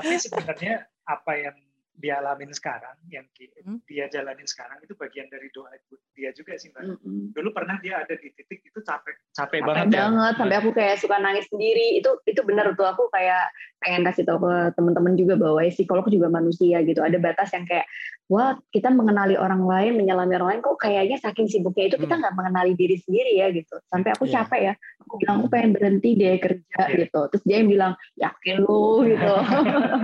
[0.01, 1.57] Tapi sebenarnya apa yang
[2.01, 3.85] dia alamin sekarang, yang hmm?
[3.85, 5.69] dia jalanin sekarang itu bagian dari doa
[6.17, 7.01] dia juga sih mbak.
[7.01, 7.33] Hmm.
[7.33, 9.87] Dulu pernah dia ada di titik itu capek, capek, capek banget.
[9.93, 10.09] Ya.
[10.09, 10.39] banget, ya.
[10.41, 12.01] sampai aku kayak suka nangis sendiri.
[12.01, 16.05] Itu itu benar tuh aku kayak pengen kasih tahu ke teman-teman juga bahwa ya psikolog
[16.09, 17.01] juga manusia gitu.
[17.01, 17.89] Ada batas yang kayak
[18.31, 22.23] wah kita mengenali orang lain, menyelami orang lain kok kayaknya saking sibuknya itu kita hmm.
[22.23, 22.41] nggak hmm.
[22.45, 23.77] mengenali diri sendiri ya gitu.
[23.91, 24.35] Sampai aku yeah.
[24.47, 27.01] capek ya, aku bilang aku pengen berhenti deh kerja yeah.
[27.01, 27.21] gitu.
[27.35, 29.35] Terus dia yang bilang yakin lu gitu.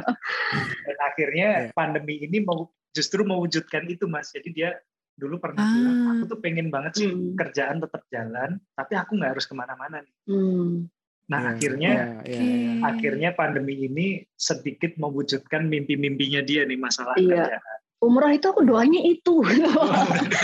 [0.86, 1.74] Dan akhirnya yeah.
[1.86, 4.34] Pandemi ini mau justru mewujudkan itu mas.
[4.34, 4.74] Jadi dia
[5.16, 5.72] dulu pernah ah.
[5.72, 7.38] bilang aku tuh pengen banget sih hmm.
[7.38, 10.14] kerjaan tetap jalan, tapi aku nggak harus ke mana-mana nih.
[10.28, 10.90] Hmm.
[11.26, 12.76] Nah yeah, akhirnya yeah, yeah, yeah.
[12.86, 17.50] akhirnya pandemi ini sedikit mewujudkan mimpi-mimpinya dia nih masalah yeah.
[17.50, 19.42] kerjaan umroh itu aku doanya itu.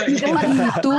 [0.03, 0.95] Itu.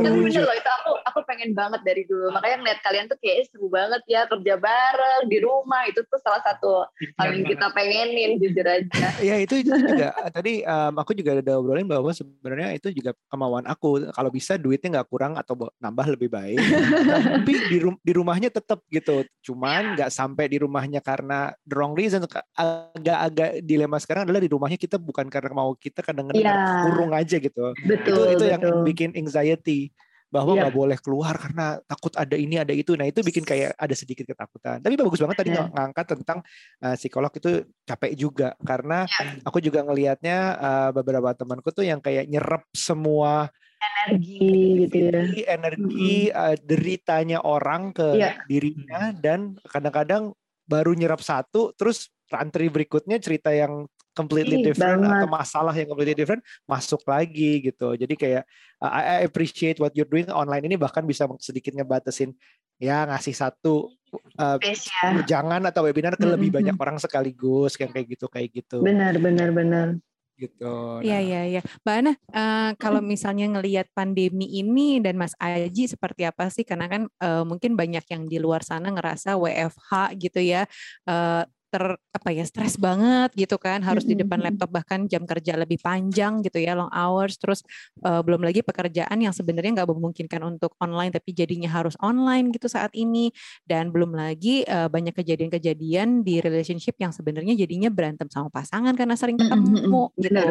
[0.00, 2.32] tapi bener loh itu aku aku pengen banget dari dulu.
[2.32, 5.84] Makanya ngeliat kalian tuh kayak seru banget ya kerja bareng di rumah.
[5.88, 6.84] Itu tuh salah satu
[7.16, 9.08] hal yang kita pengenin jujur aja.
[9.26, 10.12] Ya itu, itu juga.
[10.28, 14.12] Tadi um, aku juga ada obrolin bahwa sebenarnya itu juga kemauan aku.
[14.12, 16.60] Kalau bisa duitnya nggak kurang atau nambah lebih baik.
[16.60, 19.24] Tapi di, rum di rumahnya tetap gitu.
[19.40, 22.22] Cuman nggak sampai di rumahnya karena the wrong reason.
[22.54, 26.86] Agak-agak dilema sekarang adalah di rumahnya kita bukan karena mau kita kadang-kadang ya.
[26.86, 27.74] kurung aja gitu.
[27.82, 28.52] Betul, itu itu betul.
[28.54, 29.90] yang bikin anxiety
[30.26, 30.60] bahwa iya.
[30.66, 30.78] nggak ya.
[30.78, 32.94] boleh keluar karena takut ada ini ada itu.
[32.94, 34.82] Nah itu bikin kayak ada sedikit ketakutan.
[34.82, 35.70] Tapi bagus banget tadi ya.
[35.70, 36.38] ngangkat tentang
[36.82, 37.50] uh, psikolog itu
[37.86, 39.42] capek juga karena ya.
[39.46, 45.22] aku juga ngelihatnya uh, beberapa temanku tuh yang kayak nyerap semua energi gitu ya.
[45.46, 48.34] energi uh, deritanya orang ke ya.
[48.50, 50.34] dirinya dan kadang-kadang
[50.66, 55.20] baru nyerap satu terus antri berikutnya cerita yang completely Ih, different banget.
[55.20, 57.92] atau masalah yang completely different masuk lagi gitu.
[57.92, 58.42] Jadi kayak
[58.80, 62.32] uh, I appreciate what you're doing online ini bahkan bisa sedikit ngebatasin
[62.80, 63.92] ya ngasih satu
[64.40, 65.22] uh, ya.
[65.28, 68.80] jangan atau webinar ke lebih banyak orang sekaligus yang kayak gitu kayak gitu.
[68.80, 70.00] Benar benar benar
[70.36, 71.00] gitu.
[71.00, 71.60] Iya iya iya.
[71.82, 76.62] Mbak Ana, uh, kalau misalnya ngelihat pandemi ini dan Mas Aji seperti apa sih?
[76.62, 80.68] Karena kan uh, mungkin banyak yang di luar sana ngerasa WFH gitu ya.
[81.08, 85.58] Uh, ter apa ya stres banget gitu kan harus di depan laptop bahkan jam kerja
[85.58, 87.66] lebih panjang gitu ya long hours terus
[88.06, 92.70] uh, belum lagi pekerjaan yang sebenarnya nggak memungkinkan untuk online tapi jadinya harus online gitu
[92.70, 93.34] saat ini
[93.66, 99.18] dan belum lagi uh, banyak kejadian-kejadian di relationship yang sebenarnya jadinya berantem sama pasangan karena
[99.18, 100.46] sering ketemu gitu.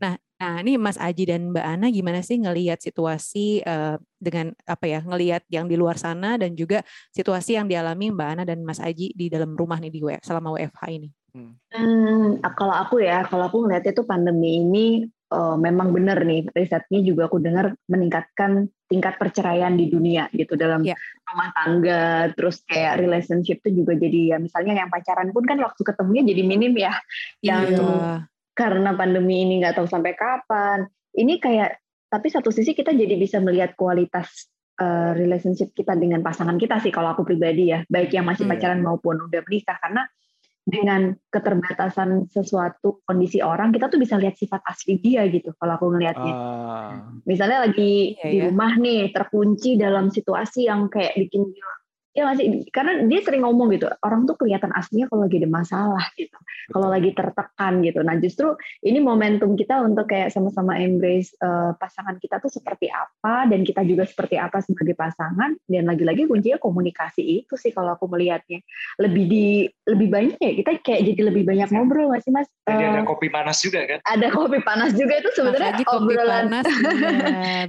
[0.00, 4.88] Nah, Nah, ini Mas Aji dan Mbak Ana gimana sih ngelihat situasi uh, dengan apa
[4.88, 6.80] ya, ngelihat yang di luar sana dan juga
[7.12, 10.56] situasi yang dialami Mbak Ana dan Mas Aji di dalam rumah nih di WF, selama
[10.56, 11.08] WFH ini?
[11.30, 11.54] Hmm.
[11.70, 14.86] hmm, kalau aku ya, kalau aku ngelihat itu pandemi ini
[15.28, 20.82] uh, memang benar nih risetnya juga aku dengar meningkatkan tingkat perceraian di dunia gitu dalam
[20.82, 20.98] yeah.
[21.30, 25.78] rumah tangga terus kayak relationship itu juga jadi ya misalnya yang pacaran pun kan waktu
[25.86, 26.98] ketemunya jadi minim ya
[27.46, 30.86] yang yeah karena pandemi ini nggak tahu sampai kapan.
[31.14, 31.70] Ini kayak
[32.10, 34.50] tapi satu sisi kita jadi bisa melihat kualitas
[34.82, 38.52] uh, relationship kita dengan pasangan kita sih kalau aku pribadi ya, baik yang masih hmm.
[38.56, 40.02] pacaran maupun udah menikah karena
[40.60, 45.86] dengan keterbatasan sesuatu kondisi orang kita tuh bisa lihat sifat asli dia gitu kalau aku
[45.96, 46.34] ngelihatnya.
[46.34, 46.92] Uh,
[47.24, 48.44] Misalnya lagi iya, di iya.
[48.50, 51.79] rumah nih terkunci dalam situasi yang kayak bikin dia
[52.10, 56.06] Ya masih karena dia sering ngomong gitu, orang tuh kelihatan aslinya kalau lagi ada masalah
[56.18, 56.38] gitu,
[56.74, 58.02] kalau lagi tertekan gitu.
[58.02, 63.46] Nah justru ini momentum kita untuk kayak sama-sama embrace uh, pasangan kita tuh seperti apa
[63.46, 65.54] dan kita juga seperti apa sebagai pasangan.
[65.70, 68.58] Dan lagi-lagi kuncinya komunikasi itu sih kalau aku melihatnya
[68.98, 69.46] lebih di
[69.86, 72.50] lebih banyak ya kita kayak jadi lebih banyak ngobrol nggak sih mas?
[72.66, 73.98] Jadi uh, ada kopi panas juga kan?
[74.02, 76.46] Ada kopi panas juga itu sebenarnya obrolan.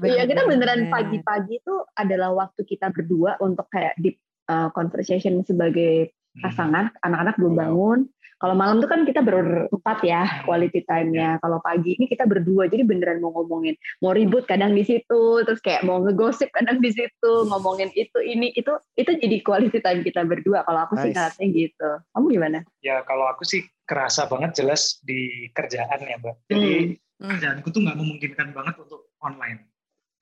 [0.01, 4.17] Iya kita beneran pagi-pagi itu adalah waktu kita berdua untuk kayak deep
[4.51, 6.43] uh, conversation sebagai hmm.
[6.43, 7.99] pasangan, anak-anak belum bangun.
[8.41, 11.37] Kalau malam tuh kan kita berempat ya quality time-nya.
[11.45, 15.61] Kalau pagi ini kita berdua, jadi beneran mau ngomongin, mau ribut kadang di situ, terus
[15.61, 20.25] kayak mau ngegosip kadang di situ, ngomongin itu ini itu itu jadi quality time kita
[20.25, 20.65] berdua.
[20.65, 21.03] Kalau aku nice.
[21.05, 21.89] sih ngeliatnya gitu.
[22.17, 22.59] Kamu gimana?
[22.81, 26.41] Ya kalau aku sih kerasa banget jelas di kerjaan ya mbak.
[26.49, 27.29] Jadi hmm.
[27.37, 29.69] kerjaanku tuh nggak memungkinkan banget untuk online.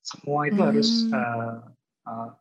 [0.03, 0.67] Semua itu hmm.
[0.75, 1.55] harus uh,
[2.03, 2.35] uh,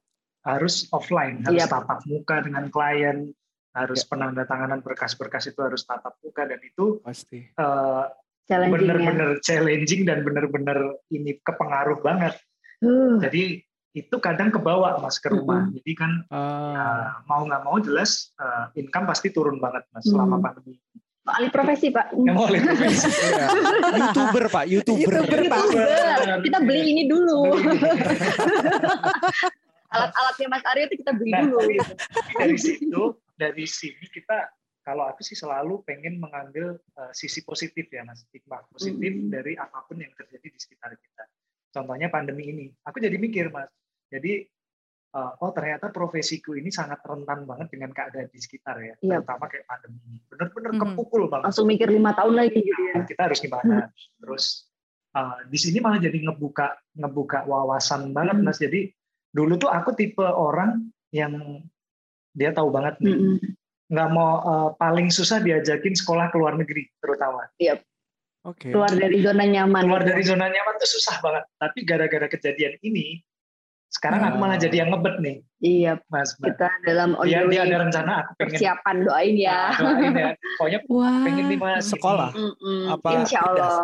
[0.48, 1.68] harus offline, harus yep.
[1.68, 3.28] tatap muka dengan klien,
[3.76, 4.08] harus yep.
[4.08, 8.08] penandatanganan berkas-berkas itu harus tatap muka dan itu pasti uh,
[8.48, 12.40] benar-benar challenging dan benar-benar ini kepengaruh banget.
[12.80, 13.20] Uh.
[13.20, 13.60] Jadi
[13.92, 15.68] itu kadang kebawa mas ke rumah.
[15.68, 15.76] Uh.
[15.76, 16.72] Jadi kan uh.
[16.72, 16.88] ya,
[17.28, 20.42] mau nggak mau jelas uh, income pasti turun banget mas selama uh.
[20.48, 20.80] pandemi.
[21.28, 22.16] Alih profesi pak.
[22.16, 23.04] Ya, mau alih profesi.
[23.36, 23.52] ya.
[24.00, 25.12] Youtuber pak, Youtuber.
[25.12, 25.60] Youtuber, pak.
[26.40, 27.52] Kita beli ini dulu.
[29.88, 31.58] alat-alatnya Mas Aryo itu kita beli nah, dulu.
[31.64, 31.92] Gitu.
[32.36, 33.02] Dari situ,
[33.36, 34.38] dari sini kita
[34.88, 39.28] kalau aku sih selalu pengen mengambil uh, sisi positif ya Mas, hikmah positif hmm.
[39.28, 41.24] dari apa pun yang terjadi di sekitar kita.
[41.68, 43.68] Contohnya pandemi ini, aku jadi mikir Mas.
[44.08, 44.48] Jadi
[45.12, 49.04] uh, oh ternyata profesiku ini sangat rentan banget dengan keadaan di sekitar ya, yep.
[49.04, 49.16] Iya.
[49.20, 50.18] terutama kayak pandemi ini.
[50.24, 50.80] Benar-benar hmm.
[50.80, 51.44] kepukul banget.
[51.52, 52.94] Langsung mikir lima tahun lagi gitu ya.
[53.04, 53.76] Kita harus gimana?
[53.88, 53.92] Hmm.
[54.24, 54.44] Terus
[55.12, 58.46] uh, di sini malah jadi ngebuka ngebuka wawasan banget hmm.
[58.48, 58.56] Mas.
[58.56, 58.88] Jadi
[59.32, 61.62] dulu tuh aku tipe orang yang
[62.36, 63.36] dia tahu banget nih mm -hmm.
[63.88, 67.48] nggak mau uh, paling susah diajakin sekolah ke luar negeri terutama.
[67.56, 67.76] Iya.
[67.76, 67.78] Yep.
[68.46, 68.68] Oke.
[68.68, 68.70] Okay.
[68.70, 69.82] Keluar dari zona nyaman.
[69.84, 71.44] Keluar dari zona nyaman tuh susah banget.
[71.58, 73.18] Tapi gara-gara kejadian ini,
[73.88, 75.36] sekarang aku malah jadi yang ngebet nih.
[75.58, 76.36] Iya, Mas.
[76.36, 79.60] Kita dalam dia, dia ada rencana aku pengen persiapan doain ya.
[79.72, 80.28] Nah, doain ya.
[80.60, 81.24] Pokoknya wow.
[81.26, 82.30] pengen nih mas sekolah.
[82.36, 82.82] Mm -mm.
[82.94, 83.08] Apa?
[83.18, 83.76] Insya Allah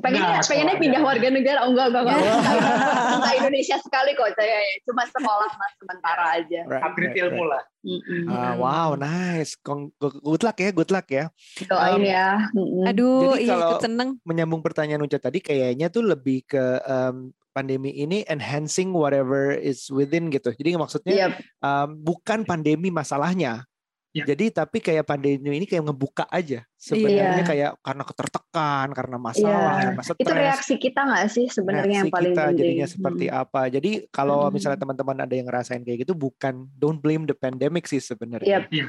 [0.00, 1.58] pengennya nah, pengennya pindah warga negara.
[1.68, 2.20] Oh enggak enggak enggak.
[3.22, 3.34] Oh.
[3.38, 4.56] Indonesia sekali kok saya.
[4.88, 6.60] Cuma sekolah mas sementara aja.
[6.64, 7.62] Right, upgrade right, ilmu lah.
[8.28, 9.54] Uh, wow nice.
[9.60, 11.28] Good luck ya good luck ya.
[11.68, 12.28] Doain um, ya.
[12.88, 17.92] Aduh jadi iya, kalau seneng menyambung pertanyaan Uca tadi kayaknya tuh lebih ke um, pandemi
[17.92, 20.50] ini enhancing whatever is within gitu.
[20.56, 21.32] Jadi maksudnya yep.
[21.60, 23.68] um, bukan pandemi masalahnya
[24.12, 24.28] Ya.
[24.28, 27.48] Jadi tapi kayak pandemi ini kayak ngebuka aja sebenarnya iya.
[27.48, 29.84] kayak karena ketertekan, karena masalah, iya.
[29.88, 30.20] karena stres.
[30.20, 32.58] Itu reaksi kita nggak sih sebenarnya yang paling kita penting.
[32.60, 33.40] jadinya seperti hmm.
[33.40, 33.62] apa.
[33.72, 34.52] Jadi kalau hmm.
[34.52, 38.60] misalnya teman-teman ada yang ngerasain kayak gitu bukan don't blame the pandemic sih sebenarnya.
[38.60, 38.64] Yep.
[38.68, 38.86] Iya.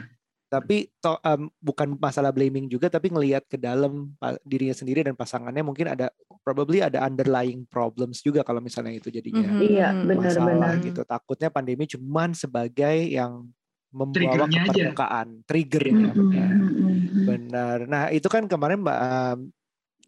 [0.52, 5.64] Tapi to, um, bukan masalah blaming juga tapi ngelihat ke dalam dirinya sendiri dan pasangannya
[5.66, 6.12] mungkin ada
[6.44, 9.66] probably ada underlying problems juga kalau misalnya itu jadinya mm -hmm.
[9.66, 10.86] iya, benar, masalah benar.
[10.86, 11.02] gitu.
[11.08, 13.48] Takutnya pandemi cuman sebagai yang
[13.94, 16.10] membawa ke permukaan, triggernya.
[16.12, 17.26] Mm -hmm.
[17.30, 17.78] Benar.
[17.86, 19.00] Nah itu kan kemarin Mbak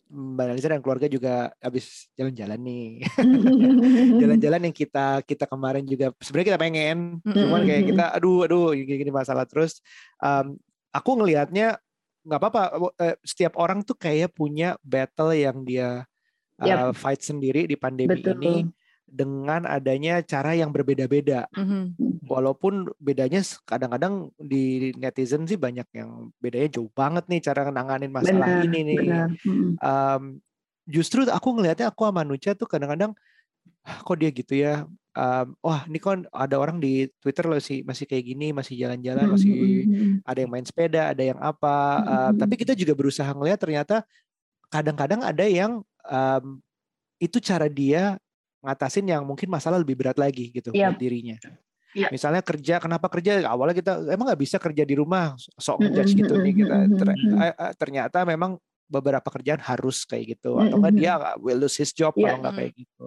[0.05, 2.89] Mbak Nalisa dan keluarga juga habis jalan-jalan nih.
[4.21, 9.01] jalan-jalan yang kita kita kemarin juga sebenarnya kita pengen, cuman kayak kita aduh aduh gini,
[9.01, 9.81] gini masalah terus.
[10.21, 10.61] Um,
[10.93, 11.81] aku ngelihatnya
[12.25, 12.61] nggak apa-apa.
[13.01, 16.05] Eh, setiap orang tuh kayak punya battle yang dia
[16.61, 16.93] uh, yep.
[16.93, 18.37] fight sendiri di pandemi Betul.
[18.41, 18.55] ini
[19.05, 21.45] dengan adanya cara yang berbeda-beda.
[21.53, 21.83] Mm-hmm.
[22.25, 28.61] Walaupun bedanya kadang-kadang di netizen sih banyak yang bedanya jauh banget nih cara nanganin masalah
[28.61, 28.97] benar, ini nih.
[28.99, 29.27] Benar.
[29.79, 30.41] Um,
[30.89, 33.13] justru aku ngelihatnya aku sama Nucha tuh kadang-kadang
[33.85, 34.89] ah, kok dia gitu ya.
[35.15, 39.31] Um, wah ini kan ada orang di Twitter loh sih masih kayak gini, masih jalan-jalan,
[39.31, 39.53] masih
[39.87, 40.27] mm-hmm.
[40.27, 41.77] ada yang main sepeda, ada yang apa.
[42.03, 44.03] Uh, tapi kita juga berusaha ngelihat ternyata
[44.67, 46.59] kadang-kadang ada yang um,
[47.21, 48.19] itu cara dia
[48.65, 50.89] ngatasin yang mungkin masalah lebih berat lagi gitu yeah.
[50.89, 51.37] buat dirinya.
[51.95, 52.11] Yeah.
[52.11, 53.39] Misalnya kerja, kenapa kerja?
[53.47, 56.77] Awalnya kita emang nggak bisa kerja di rumah, sok ngejudge gitu nih kita.
[57.79, 58.59] Ternyata memang
[58.91, 62.35] beberapa kerjaan harus kayak gitu, atau enggak dia will lose his job yeah.
[62.35, 63.05] kalau nggak kayak gitu.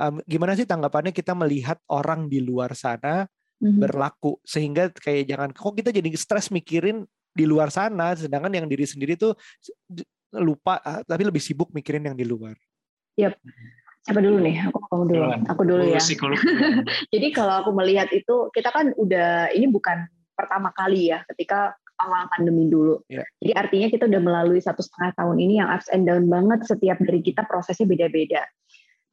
[0.00, 3.28] Um, gimana sih tanggapannya kita melihat orang di luar sana
[3.60, 7.04] berlaku sehingga kayak jangan kok kita jadi stres mikirin
[7.36, 9.36] di luar sana, sedangkan yang diri sendiri tuh
[10.32, 12.56] lupa tapi lebih sibuk mikirin yang di luar.
[13.20, 13.36] Yep
[14.04, 14.68] siapa dulu nih?
[14.68, 15.24] Aku kamu dulu.
[15.48, 16.00] Aku dulu ya.
[17.14, 20.04] Jadi kalau aku melihat itu kita kan udah ini bukan
[20.36, 23.00] pertama kali ya ketika awal pandemi dulu.
[23.08, 23.24] Yeah.
[23.40, 26.68] Jadi artinya kita udah melalui satu setengah tahun ini yang ups and down banget.
[26.68, 28.44] Setiap dari kita prosesnya beda-beda.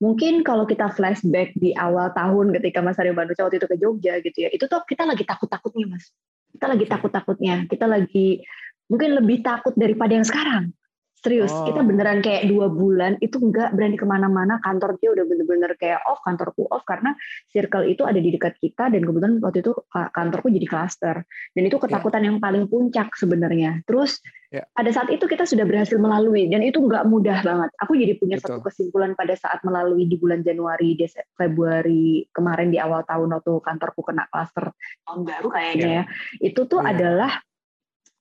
[0.01, 4.17] mungkin kalau kita flashback di awal tahun ketika Mas Aryo Banuca waktu itu ke Jogja
[4.25, 6.09] gitu ya, itu tuh kita lagi takut-takutnya Mas.
[6.49, 8.41] Kita lagi takut-takutnya, kita lagi
[8.89, 10.73] mungkin lebih takut daripada yang sekarang.
[11.21, 11.69] Serius, oh.
[11.69, 14.57] kita beneran kayak dua bulan itu nggak berani ke mana-mana.
[14.65, 17.13] Kantor dia udah bener-bener kayak off, kantorku off karena
[17.53, 21.21] circle itu ada di dekat kita dan kebetulan waktu itu kantorku jadi cluster.
[21.53, 22.29] Dan itu ketakutan yeah.
[22.33, 23.85] yang paling puncak sebenarnya.
[23.85, 24.17] Terus
[24.49, 24.65] yeah.
[24.73, 27.69] pada saat itu kita sudah berhasil melalui dan itu nggak mudah banget.
[27.85, 28.57] Aku jadi punya Betul.
[28.57, 33.61] satu kesimpulan pada saat melalui di bulan Januari, Desember, Februari kemarin di awal tahun waktu
[33.61, 34.73] kantorku kena cluster
[35.05, 36.05] tahun baru kayaknya yeah.
[36.41, 36.49] ya.
[36.49, 36.97] Itu tuh yeah.
[36.97, 37.31] adalah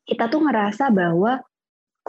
[0.04, 1.40] kita tuh ngerasa bahwa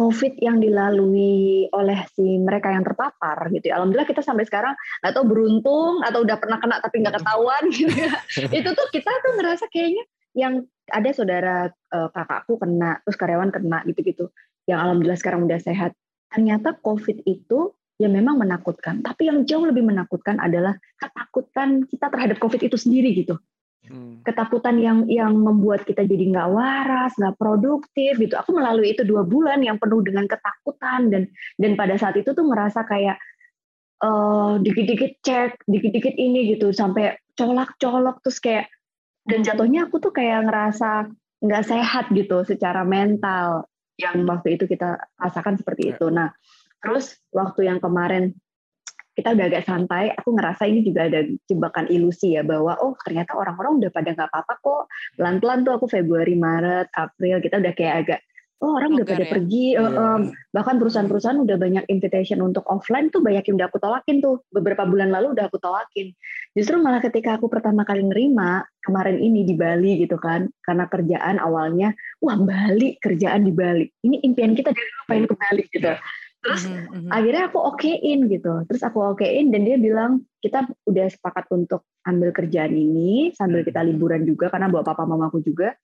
[0.01, 3.77] COVID yang dilalui oleh si mereka yang terpapar gitu ya.
[3.77, 4.73] Alhamdulillah kita sampai sekarang
[5.05, 8.09] atau beruntung atau udah pernah kena tapi nggak ketahuan gitu ya.
[8.57, 10.01] itu tuh kita tuh ngerasa kayaknya
[10.33, 14.33] yang ada saudara uh, kakakku kena, terus karyawan kena gitu-gitu.
[14.65, 15.93] Yang alhamdulillah sekarang udah sehat.
[16.33, 19.05] Ternyata COVID itu ya memang menakutkan.
[19.05, 23.37] Tapi yang jauh lebih menakutkan adalah ketakutan kita terhadap COVID itu sendiri gitu.
[23.91, 24.23] Hmm.
[24.23, 28.39] Ketakutan yang yang membuat kita jadi nggak waras, nggak produktif gitu.
[28.39, 31.23] Aku melalui itu dua bulan yang penuh dengan ketakutan dan
[31.59, 33.19] dan pada saat itu tuh merasa kayak
[33.99, 38.71] uh, dikit-dikit cek, dikit-dikit ini gitu sampai colak-colok terus kayak
[39.27, 44.97] dan jatuhnya aku tuh kayak ngerasa nggak sehat gitu secara mental yang waktu itu kita
[45.17, 45.97] rasakan seperti ya.
[45.97, 46.09] itu.
[46.09, 46.33] Nah,
[46.81, 48.33] terus waktu yang kemarin
[49.11, 53.35] kita udah agak santai, aku ngerasa ini juga ada jebakan ilusi ya bahwa oh ternyata
[53.35, 54.83] orang-orang udah pada nggak apa-apa kok.
[55.19, 58.19] Pelan-pelan tuh aku Februari, Maret, April kita udah kayak agak
[58.61, 59.31] oh orang udah pada ya?
[59.33, 59.89] pergi, yeah.
[59.89, 64.45] um, bahkan perusahaan-perusahaan udah banyak invitation untuk offline tuh banyak yang udah aku tolakin tuh
[64.53, 66.13] beberapa bulan lalu udah aku tolakin.
[66.53, 71.41] Justru malah ketika aku pertama kali nerima kemarin ini di Bali gitu kan, karena kerjaan
[71.41, 75.91] awalnya wah Bali kerjaan di Bali, ini impian kita dari dulu pengen ke Bali gitu.
[76.41, 77.13] Yeah terus mm-hmm.
[77.13, 78.53] akhirnya aku okein gitu.
[78.65, 83.85] Terus aku okein dan dia bilang kita udah sepakat untuk ambil kerjaan ini sambil kita
[83.85, 85.77] liburan juga karena bawa papa mamaku juga.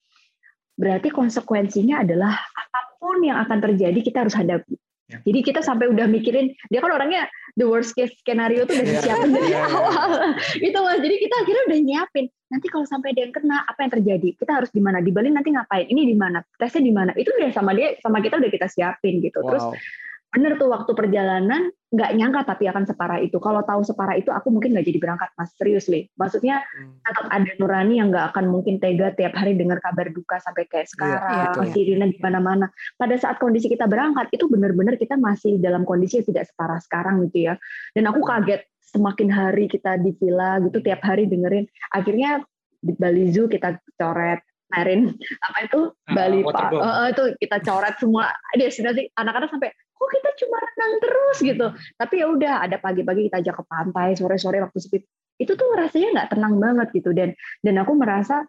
[0.73, 4.75] Berarti konsekuensinya adalah apa pun yang akan terjadi kita harus hadapi.
[5.07, 5.23] Ya.
[5.23, 8.91] jadi kita sampai udah mikirin dia kan orangnya the worst case skenario tuh udah ya.
[8.99, 9.63] disiapin dari ya.
[9.63, 10.35] awal.
[10.67, 10.99] Itu mas.
[10.99, 12.25] Jadi kita akhirnya udah nyiapin.
[12.51, 14.29] Nanti kalau sampai ada yang kena apa yang terjadi?
[14.35, 14.99] Kita harus di mana?
[14.99, 15.87] Di Bali nanti ngapain?
[15.87, 16.43] Ini di mana?
[16.59, 17.15] Tesnya di mana?
[17.15, 19.39] Itu udah sama dia sama kita udah kita siapin gitu.
[19.39, 19.47] Wow.
[19.47, 19.65] terus
[20.37, 23.41] bener tuh waktu perjalanan nggak nyangka tapi akan separah itu.
[23.41, 26.05] Kalau tahu separah itu aku mungkin nggak jadi berangkat mas serius nih.
[26.13, 27.01] Maksudnya hmm.
[27.01, 30.85] tetap ada nurani yang nggak akan mungkin tega tiap hari dengar kabar duka sampai kayak
[30.85, 32.69] iya, sekarang, iya, sirine di mana-mana.
[33.01, 37.25] Pada saat kondisi kita berangkat itu benar-benar kita masih dalam kondisi yang tidak separah sekarang
[37.31, 37.57] gitu ya.
[37.97, 38.61] Dan aku kaget
[38.93, 41.65] semakin hari kita di villa gitu tiap hari dengerin.
[41.97, 42.45] Akhirnya
[42.77, 45.15] di Bali Zoo kita coret kemarin
[45.47, 50.29] apa itu ah, Bali Pak uh, itu kita coret semua destinasi anak-anak sampai kok kita
[50.45, 54.77] cuma renang terus gitu tapi ya udah ada pagi-pagi kita ajak ke pantai sore-sore waktu
[54.77, 54.97] sepi
[55.37, 58.45] itu tuh rasanya nggak tenang banget gitu dan dan aku merasa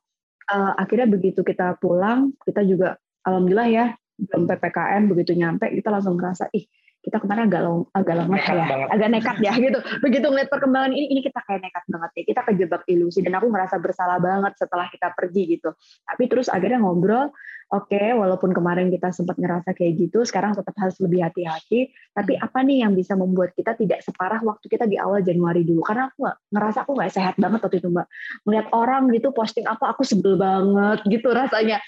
[0.53, 3.87] uh, akhirnya begitu kita pulang kita juga alhamdulillah ya
[4.19, 6.65] belum ppkm begitu nyampe kita langsung ngerasa ih
[6.99, 8.89] kita kemarin agak long, agak lama ya, banget.
[8.91, 9.79] agak nekat ya gitu.
[10.03, 12.23] Begitu ngeliat perkembangan ini, ini kita kayak nekat banget ya.
[12.27, 15.71] Kita kejebak ilusi dan aku ngerasa bersalah banget setelah kita pergi gitu.
[16.05, 17.31] Tapi terus akhirnya ngobrol,
[17.69, 21.93] oke, okay, walaupun kemarin kita sempat ngerasa kayak gitu, sekarang tetap harus lebih hati-hati.
[22.17, 22.45] Tapi hmm.
[22.45, 25.85] apa nih yang bisa membuat kita tidak separah waktu kita di awal Januari dulu?
[25.85, 28.07] Karena aku gak, ngerasa aku nggak sehat banget waktu itu mbak.
[28.49, 31.79] Melihat orang gitu posting apa, aku sebel banget gitu rasanya.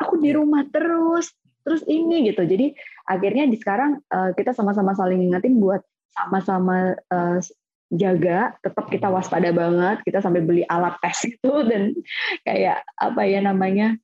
[0.00, 0.40] Aku di iya.
[0.40, 1.32] rumah terus,
[1.64, 2.72] terus ini gitu jadi
[3.04, 7.38] akhirnya di sekarang uh, kita sama-sama saling ingetin buat sama-sama uh,
[7.90, 11.92] jaga tetap kita waspada banget kita sampai beli alat tes itu dan
[12.46, 13.98] kayak apa ya namanya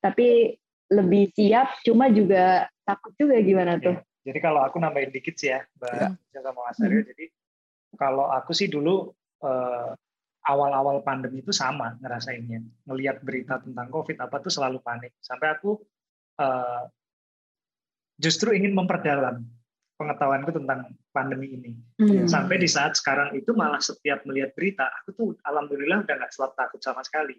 [0.00, 0.58] tapi
[0.92, 5.62] lebih siap cuma juga takut juga gimana tuh jadi kalau aku nambahin dikit sih ya
[5.78, 6.40] mbak ya.
[6.42, 7.08] sama Mas Aryo hmm.
[7.14, 7.24] jadi
[7.96, 9.10] kalau aku sih dulu
[9.42, 9.90] uh,
[10.46, 15.78] awal-awal pandemi itu sama ngerasainnya ngelihat berita tentang covid apa tuh selalu panik sampai aku
[16.38, 16.86] uh,
[18.16, 19.44] justru ingin memperdalam
[19.96, 21.72] pengetahuanku tentang pandemi ini.
[21.96, 22.28] Hmm.
[22.28, 26.52] Sampai di saat sekarang itu malah setiap melihat berita, aku tuh alhamdulillah udah nggak selalu
[26.56, 27.36] takut sama sekali.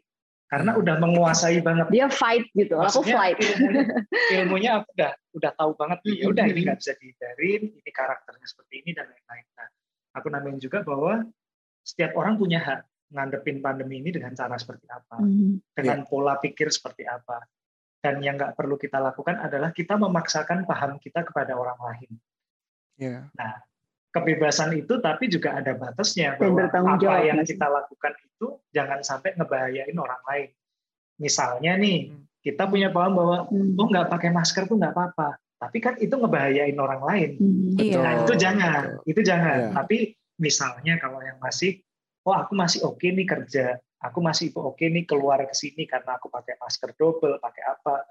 [0.48, 0.82] Karena hmm.
[0.82, 1.88] udah menguasai banget.
[1.92, 3.38] Dia fight gitu, Maksudnya, aku fight.
[3.44, 3.84] Ilmunya,
[4.32, 5.98] ilmunya aku udah udah tahu banget.
[6.08, 9.46] Ya udah ini nggak bisa dihindarin, ini karakternya seperti ini dan lain-lain.
[9.60, 9.68] Nah,
[10.16, 11.28] aku namain juga bahwa
[11.84, 12.80] setiap orang punya hak
[13.12, 15.76] ngadepin pandemi ini dengan cara seperti apa, hmm.
[15.76, 16.08] dengan yeah.
[16.08, 17.44] pola pikir seperti apa.
[18.00, 22.12] Dan yang nggak perlu kita lakukan adalah kita memaksakan paham kita kepada orang lain.
[22.96, 23.28] Yeah.
[23.36, 23.68] Nah,
[24.18, 29.98] kebebasan itu tapi juga ada batasnya bahwa apa yang kita lakukan itu jangan sampai ngebahayain
[29.98, 30.50] orang lain.
[31.18, 32.42] Misalnya nih, hmm.
[32.42, 33.78] kita punya paham bahwa hmm.
[33.78, 37.30] oh nggak pakai masker tuh nggak apa-apa, tapi kan itu ngebahayain orang lain.
[37.42, 38.02] Hmm, Betul.
[38.02, 39.58] Nah, itu jangan, itu jangan.
[39.70, 39.74] Yeah.
[39.74, 39.98] Tapi
[40.38, 41.82] misalnya kalau yang masih
[42.30, 43.66] oh aku masih oke okay nih kerja
[43.98, 48.06] aku masih oke okay nih keluar ke sini karena aku pakai masker double pakai apa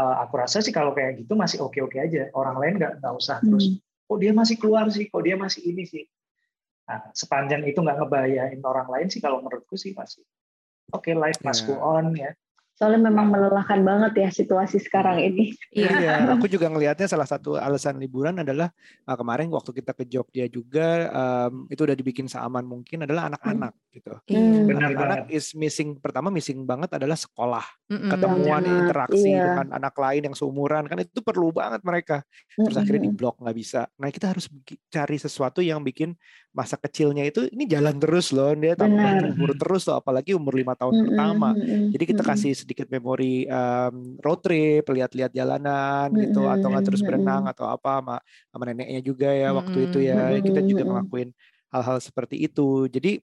[0.00, 3.14] uh, aku rasa sih kalau kayak gitu masih oke oke aja orang lain nggak nggak
[3.14, 3.78] usah terus
[4.10, 5.06] oh dia masih keluar sih?
[5.06, 6.04] Kok dia masih ini sih?
[6.90, 10.26] Nah, sepanjang itu nggak ngebahayain orang lain sih kalau menurutku sih masih.
[10.90, 11.68] Oke okay, life must yeah.
[11.70, 12.34] go on ya
[12.80, 15.52] Soalnya memang melelahkan banget ya situasi sekarang ini.
[15.68, 18.72] Iya, iya aku juga ngelihatnya salah satu alasan liburan adalah
[19.04, 23.76] uh, kemarin waktu kita ke Jogja juga um, itu udah dibikin seaman mungkin adalah anak-anak
[23.76, 23.92] hmm.
[24.00, 24.12] gitu.
[24.32, 24.64] Hmm.
[24.64, 28.16] Benar anak is missing pertama missing banget adalah sekolah, hmm.
[28.16, 28.80] ketemuan, Benar.
[28.88, 29.44] interaksi iya.
[29.44, 32.24] dengan anak lain yang seumuran kan itu perlu banget mereka.
[32.56, 32.80] Terus hmm.
[32.80, 33.84] akhirnya di blok nggak bisa.
[34.00, 34.48] Nah kita harus
[34.88, 36.16] cari sesuatu yang bikin
[36.50, 40.74] masa kecilnya itu ini jalan terus loh dia tambah umur terus loh apalagi umur lima
[40.74, 41.08] tahun mm -hmm.
[41.14, 41.48] pertama
[41.94, 46.22] jadi kita kasih sedikit memori um, road trip lihat-lihat jalanan mm -hmm.
[46.30, 48.16] gitu atau nggak terus berenang atau apa sama,
[48.54, 49.90] sama neneknya juga ya waktu mm -hmm.
[49.90, 50.18] itu ya.
[50.38, 51.28] kita juga ngelakuin
[51.74, 52.86] hal-hal seperti itu.
[52.86, 53.18] Jadi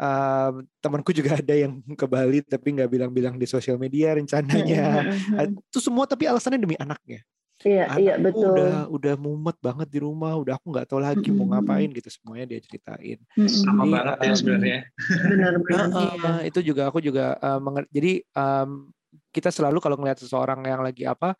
[0.00, 5.12] um, temanku juga ada yang ke Bali tapi nggak bilang-bilang di sosial media rencananya.
[5.68, 7.20] Itu semua tapi alasannya demi anaknya
[7.66, 8.54] Iya, Anakku iya betul.
[8.54, 11.38] Udah udah mumet banget di rumah, udah aku nggak tahu lagi mm -hmm.
[11.42, 13.18] mau ngapain gitu semuanya dia ceritain.
[13.34, 13.48] Mm -hmm.
[13.50, 14.80] Sama jadi, banget ya sebenarnya.
[15.26, 15.86] Benar-benar.
[15.90, 17.58] Uh, uh, itu juga aku juga uh,
[17.90, 18.70] jadi um,
[19.34, 21.34] kita selalu kalau ngelihat seseorang yang lagi apa,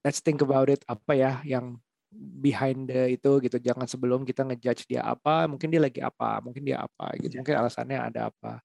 [0.00, 1.76] let's think about it apa ya yang
[2.16, 3.60] behind the itu gitu.
[3.60, 7.36] Jangan sebelum kita ngejudge dia apa, mungkin dia lagi apa, mungkin dia apa gitu.
[7.36, 7.40] Iya.
[7.44, 8.64] Mungkin alasannya ada apa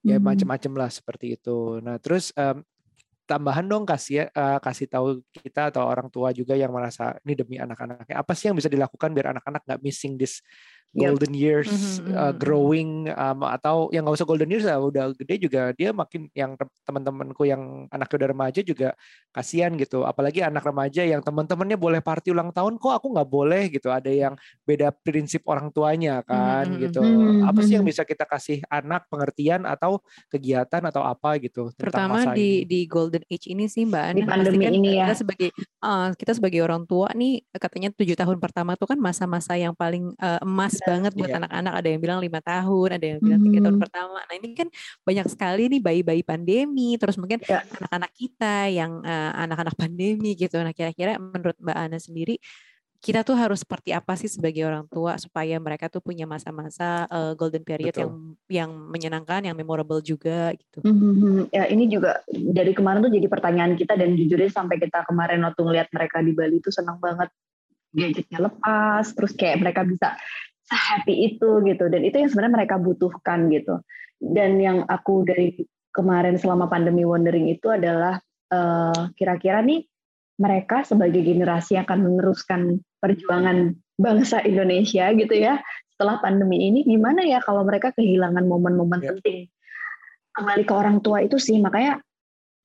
[0.00, 0.24] ya hmm.
[0.24, 1.80] macam-macam lah seperti itu.
[1.80, 2.60] Nah terus um,
[3.30, 7.56] tambahan dong kasih uh, kasih tahu kita atau orang tua juga yang merasa ini demi
[7.62, 8.18] anak-anaknya.
[8.18, 10.42] Apa sih yang bisa dilakukan biar anak-anak nggak missing this
[10.90, 12.18] golden years mm-hmm.
[12.18, 16.26] uh, growing um, atau yang nggak usah golden years lah udah gede juga dia makin
[16.34, 18.88] yang teman-temanku yang anaknya udah remaja juga
[19.30, 23.62] kasihan gitu apalagi anak remaja yang teman-temannya boleh party ulang tahun kok aku nggak boleh
[23.70, 24.34] gitu ada yang
[24.66, 26.82] beda prinsip orang tuanya kan mm-hmm.
[26.90, 27.46] gitu mm-hmm.
[27.46, 32.66] apa sih yang bisa kita kasih anak pengertian atau kegiatan atau apa gitu terutama di
[32.66, 32.66] ini.
[32.66, 35.48] di golden age ini sih mbak Ani pandemi ini ya kita sebagai
[35.86, 40.10] uh, kita sebagai orang tua nih katanya tujuh tahun pertama tuh kan masa-masa yang paling
[40.18, 41.72] uh, emas banget buat anak anak-anak.
[41.82, 44.18] Ada yang bilang lima tahun, ada yang bilang tiga tahun pertama.
[44.22, 44.68] Nah ini kan
[45.02, 46.94] banyak sekali nih bayi-bayi pandemi.
[46.94, 47.60] Terus mungkin anak ya.
[47.82, 50.56] anak-anak kita yang uh, anak-anak pandemi gitu.
[50.62, 52.38] Nah kira-kira menurut Mbak Ana sendiri
[53.00, 57.32] kita tuh harus seperti apa sih sebagai orang tua supaya mereka tuh punya masa-masa uh,
[57.32, 58.04] golden period Betul.
[58.04, 58.12] yang
[58.52, 60.84] yang menyenangkan, yang memorable juga gitu.
[60.84, 61.48] Mm-hmm.
[61.48, 65.60] Ya ini juga dari kemarin tuh jadi pertanyaan kita dan jujurnya sampai kita kemarin waktu
[65.64, 67.32] ngeliat mereka di Bali tuh senang banget
[67.90, 70.14] gadgetnya lepas, terus kayak mereka bisa
[70.70, 71.84] happy itu gitu.
[71.90, 73.82] Dan itu yang sebenarnya mereka butuhkan gitu.
[74.22, 75.58] Dan yang aku dari
[75.90, 78.22] kemarin selama pandemi wondering itu adalah
[78.54, 79.84] uh, kira-kira nih
[80.40, 82.60] mereka sebagai generasi yang akan meneruskan
[83.02, 85.60] perjuangan bangsa Indonesia gitu ya
[85.92, 89.10] setelah pandemi ini gimana ya kalau mereka kehilangan momen-momen yeah.
[89.12, 89.38] penting?
[90.30, 92.00] Kembali ke orang tua itu sih makanya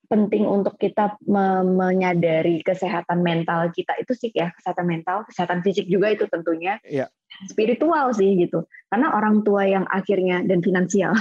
[0.06, 5.90] penting untuk kita me menyadari kesehatan mental kita itu sih ya kesehatan mental kesehatan fisik
[5.90, 6.78] juga itu tentunya.
[6.86, 7.10] Yeah
[7.48, 8.64] spiritual sih gitu.
[8.88, 11.14] Karena orang tua yang akhirnya dan finansial.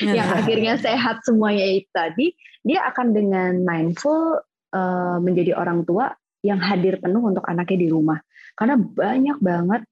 [0.00, 2.26] Yang akhirnya sehat semuanya itu tadi
[2.60, 4.40] dia akan dengan mindful
[4.72, 6.12] uh, menjadi orang tua
[6.44, 8.20] yang hadir penuh untuk anaknya di rumah.
[8.56, 9.82] Karena banyak banget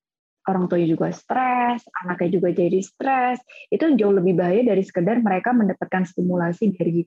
[0.48, 3.40] orang tuanya juga stres anaknya juga jadi stres.
[3.68, 7.04] Itu jauh lebih bahaya dari sekedar mereka mendapatkan stimulasi dari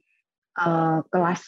[0.62, 1.42] uh, kelas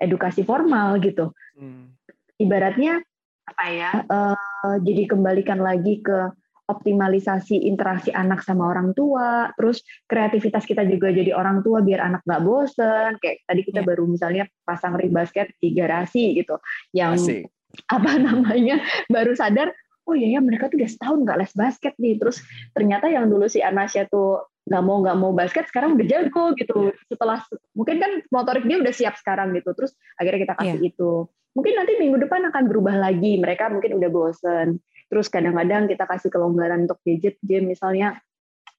[0.00, 1.32] edukasi formal gitu.
[1.56, 1.96] Hmm.
[2.36, 3.00] ibaratnya
[3.46, 6.34] apa ya uh, jadi kembalikan lagi ke
[6.66, 12.26] optimalisasi interaksi anak sama orang tua terus kreativitas kita juga jadi orang tua biar anak
[12.26, 13.88] nggak bosen kayak tadi kita yeah.
[13.88, 16.58] baru misalnya pasang ring basket di garasi gitu
[16.90, 17.46] yang Asik.
[17.86, 19.70] apa namanya baru sadar
[20.10, 22.42] oh iya ya mereka tuh udah setahun nggak les basket nih terus
[22.74, 26.90] ternyata yang dulu si Anasya tuh nggak mau nggak mau basket sekarang udah jago gitu
[26.90, 27.06] iya.
[27.06, 27.38] setelah
[27.70, 30.90] mungkin kan motorik dia udah siap sekarang gitu terus akhirnya kita kasih yeah.
[30.90, 31.10] itu
[31.54, 36.34] mungkin nanti minggu depan akan berubah lagi mereka mungkin udah bosen terus kadang-kadang kita kasih
[36.34, 38.18] kelonggaran untuk gadget game misalnya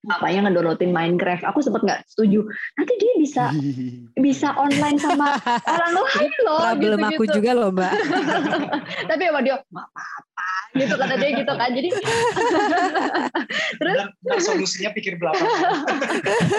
[0.07, 1.43] bapaknya ngedownloadin Minecraft.
[1.51, 2.47] Aku sempat nggak setuju.
[2.79, 3.43] Nanti dia bisa
[4.25, 5.35] bisa online sama
[5.67, 6.59] orang lain loh.
[6.63, 7.35] Problem gitu, aku gitu.
[7.43, 7.93] juga loh mbak.
[9.11, 11.69] Tapi emang dia apa-apa gitu kata dia gitu kan.
[11.73, 11.89] Jadi
[13.81, 15.47] terus nah, solusinya pikir belakang.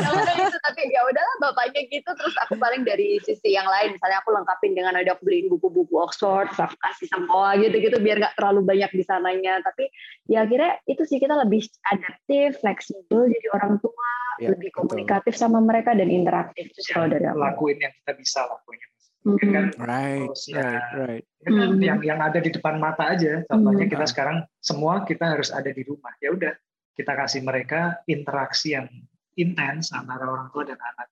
[0.02, 2.11] ya udah itu tapi ya udahlah bapaknya gitu.
[2.11, 3.96] Terus aku paling dari sisi yang lain.
[3.96, 8.34] Misalnya aku lengkapin dengan ada aku beliin buku-buku Oxford, aku kasih semua gitu-gitu biar nggak
[8.37, 9.62] terlalu banyak di sananya.
[9.62, 9.88] Tapi
[10.28, 14.11] ya akhirnya itu sih kita lebih adaptif, fleksibel jadi orang tua
[14.42, 15.42] ya, lebih komunikatif betul.
[15.46, 18.79] sama mereka dan interaktif itu kalau dari aku lakuin yang kita bisa lakuin
[19.27, 21.25] mungkin kan right, terus ya right, right.
[21.42, 21.83] kan mm-hmm.
[21.83, 23.94] yang yang ada di depan mata aja contohnya mm-hmm.
[23.98, 26.54] kita sekarang semua kita harus ada di rumah ya udah
[26.98, 28.90] kita kasih mereka interaksi yang
[29.38, 31.06] intens antara orang tua dan anak.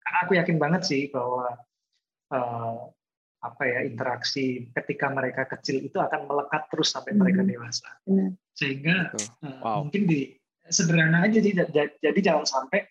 [0.00, 1.60] Karena aku yakin banget sih bahwa
[2.32, 2.76] uh,
[3.44, 7.20] apa ya interaksi ketika mereka kecil itu akan melekat terus sampai hmm.
[7.20, 7.90] mereka dewasa.
[8.08, 8.32] Hmm.
[8.56, 9.12] Sehingga
[9.44, 9.84] uh, wow.
[9.84, 10.32] mungkin di
[10.72, 11.52] sederhana aja sih.
[12.00, 12.86] Jadi jangan sampai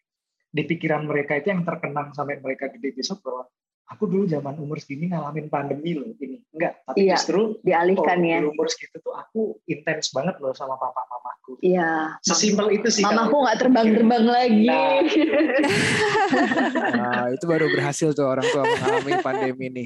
[0.55, 3.43] di pikiran mereka itu yang terkenang sampai mereka gede besok bahwa
[3.91, 8.39] aku dulu zaman umur segini ngalamin pandemi loh ini enggak tapi iya, justru dialihkan ya.
[8.39, 13.03] di umur segitu tuh aku intens banget loh sama papa mamaku iya sesimpel itu sih
[13.03, 14.66] mamaku nggak terbang-terbang lagi.
[14.66, 15.01] Nah.
[16.95, 19.86] nah, itu baru berhasil tuh orang tua mengalami pandemi ini.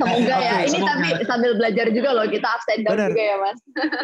[0.00, 0.56] Semoga ya.
[0.64, 0.92] Ini semoga.
[0.96, 3.58] tapi sambil belajar juga loh kita absen down juga ya mas.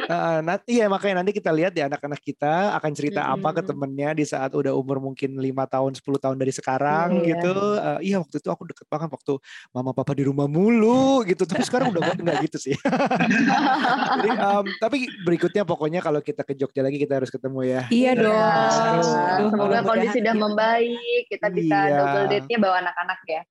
[0.09, 3.33] Uh, nanti ya makanya nanti kita lihat ya anak-anak kita akan cerita hmm.
[3.41, 7.25] apa ke temennya di saat udah umur mungkin lima tahun 10 tahun dari sekarang hmm,
[7.25, 7.55] gitu.
[7.81, 9.35] Uh, iya waktu itu aku deket banget waktu
[9.72, 11.49] mama papa di rumah mulu gitu.
[11.49, 12.77] Tapi sekarang udah nggak gitu sih
[14.21, 18.12] Jadi, um, tapi berikutnya pokoknya kalau kita ke Jogja lagi kita harus ketemu ya iya
[18.15, 19.49] dong ya.
[19.51, 21.97] semoga kondisi sudah membaik kita bisa iya.
[21.99, 23.43] double date-nya bawa anak-anak ya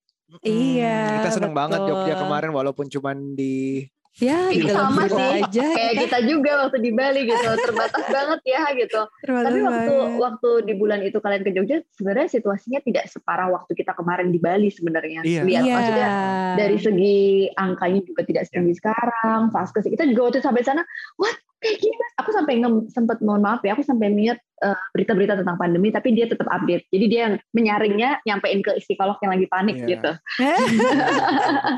[0.42, 1.22] Iya.
[1.22, 1.62] Kita seneng betul.
[1.62, 3.86] banget Jogja kemarin walaupun cuman di
[4.22, 5.42] Ya, dalam sama sih.
[5.42, 5.66] aja.
[5.74, 9.02] Kayak kita juga waktu di Bali gitu, terbatas banget ya gitu.
[9.26, 10.20] Terbatas Tapi waktu banget.
[10.22, 14.38] waktu di bulan itu kalian ke Jogja, sebenarnya situasinya tidak separah waktu kita kemarin di
[14.38, 15.26] Bali sebenarnya.
[15.26, 15.42] Iya.
[15.42, 15.74] Lihat iya.
[15.74, 16.10] maksudnya
[16.62, 17.18] dari segi
[17.58, 20.86] angkanya juga tidak setinggi sekarang, vaskes kita juga waktu sampai sana,
[21.18, 21.34] what
[21.64, 22.54] kayak gini mas aku sampai
[22.92, 26.84] sempat mohon maaf ya aku sampai niat uh, berita-berita tentang pandemi tapi dia tetap update
[26.92, 29.90] jadi dia yang menyaringnya nyampein ke psikolog yang lagi panik yeah.
[29.96, 30.12] gitu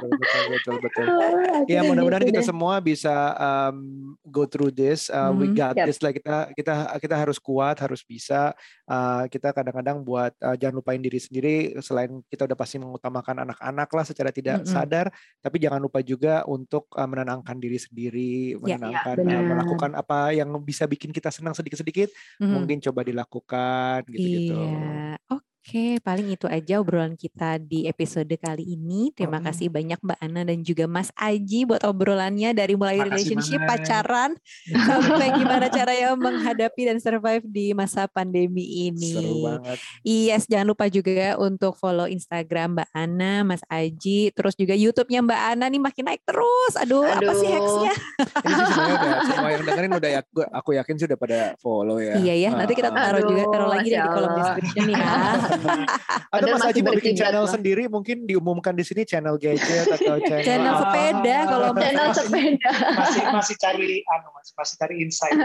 [0.01, 1.05] betul betul betul, betul.
[1.73, 2.47] ya mudah-mudahan kita deh.
[2.47, 3.77] semua bisa um,
[4.25, 5.85] go through this uh, hmm, we got yep.
[5.85, 8.57] this lah kita kita kita harus kuat harus bisa
[8.89, 11.55] uh, kita kadang-kadang buat uh, jangan lupain diri sendiri
[11.85, 14.73] selain kita udah pasti mengutamakan anak-anak lah secara tidak mm -hmm.
[14.73, 15.05] sadar
[15.41, 19.74] tapi jangan lupa juga untuk uh, menenangkan diri sendiri ya, ya, menenangkan ya, uh, melakukan
[19.75, 22.09] melakukan apa yang bisa bikin kita senang sedikit-sedikit,
[22.39, 22.47] hmm.
[22.47, 24.55] mungkin coba dilakukan gitu-gitu.
[24.55, 25.19] Iya.
[25.27, 25.44] Oke.
[25.65, 29.09] Oke, paling itu aja obrolan kita di episode kali ini.
[29.17, 29.49] Terima oh.
[29.49, 33.81] kasih banyak Mbak Ana dan juga Mas Aji buat obrolannya dari mulai Makasih relationship, banget.
[33.81, 34.31] pacaran,
[34.85, 39.17] sampai gimana cara ya menghadapi dan survive di masa pandemi ini.
[39.17, 39.81] Seru banget.
[40.05, 45.41] Yes, jangan lupa juga untuk follow Instagram Mbak Ana, Mas Aji, terus juga YouTube-nya Mbak
[45.49, 46.77] Ana nih makin naik terus.
[46.77, 47.25] Aduh, Aduh.
[47.25, 47.93] apa sih hacksnya?
[48.21, 50.21] ini sih sebenarnya udah semua yang dengerin udah ya,
[50.61, 52.21] aku yakin sudah pada follow ya.
[52.21, 55.09] Iya ya, nanti kita taruh juga taruh lagi di kolom description ya.
[56.35, 60.43] Atau Mas Haji mau bikin channel sendiri mungkin diumumkan di sini channel gadget atau channel
[60.43, 65.35] channel sepeda kalau channel sepeda masih masih cari anu masih masih cari insight.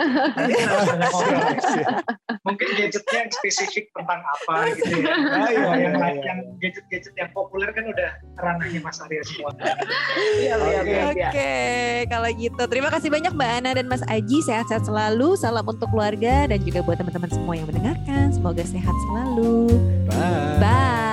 [2.47, 5.13] mungkin gadgetnya yang spesifik tentang apa gitu ya.
[5.13, 6.23] Ah, iya, yang iya, iya.
[6.25, 9.53] yang gadget-gadget yang populer kan udah ranahnya Mas Arya semua.
[10.41, 12.09] Iya, iya, iya, Oke, okay.
[12.09, 15.37] kalau gitu terima kasih banyak Mbak Ana dan Mas Aji sehat-sehat selalu.
[15.37, 18.33] Salam untuk keluarga dan juga buat teman-teman semua yang mendengarkan.
[18.33, 19.69] Semoga sehat selalu.
[20.07, 20.59] Bye.
[20.61, 21.10] Bye.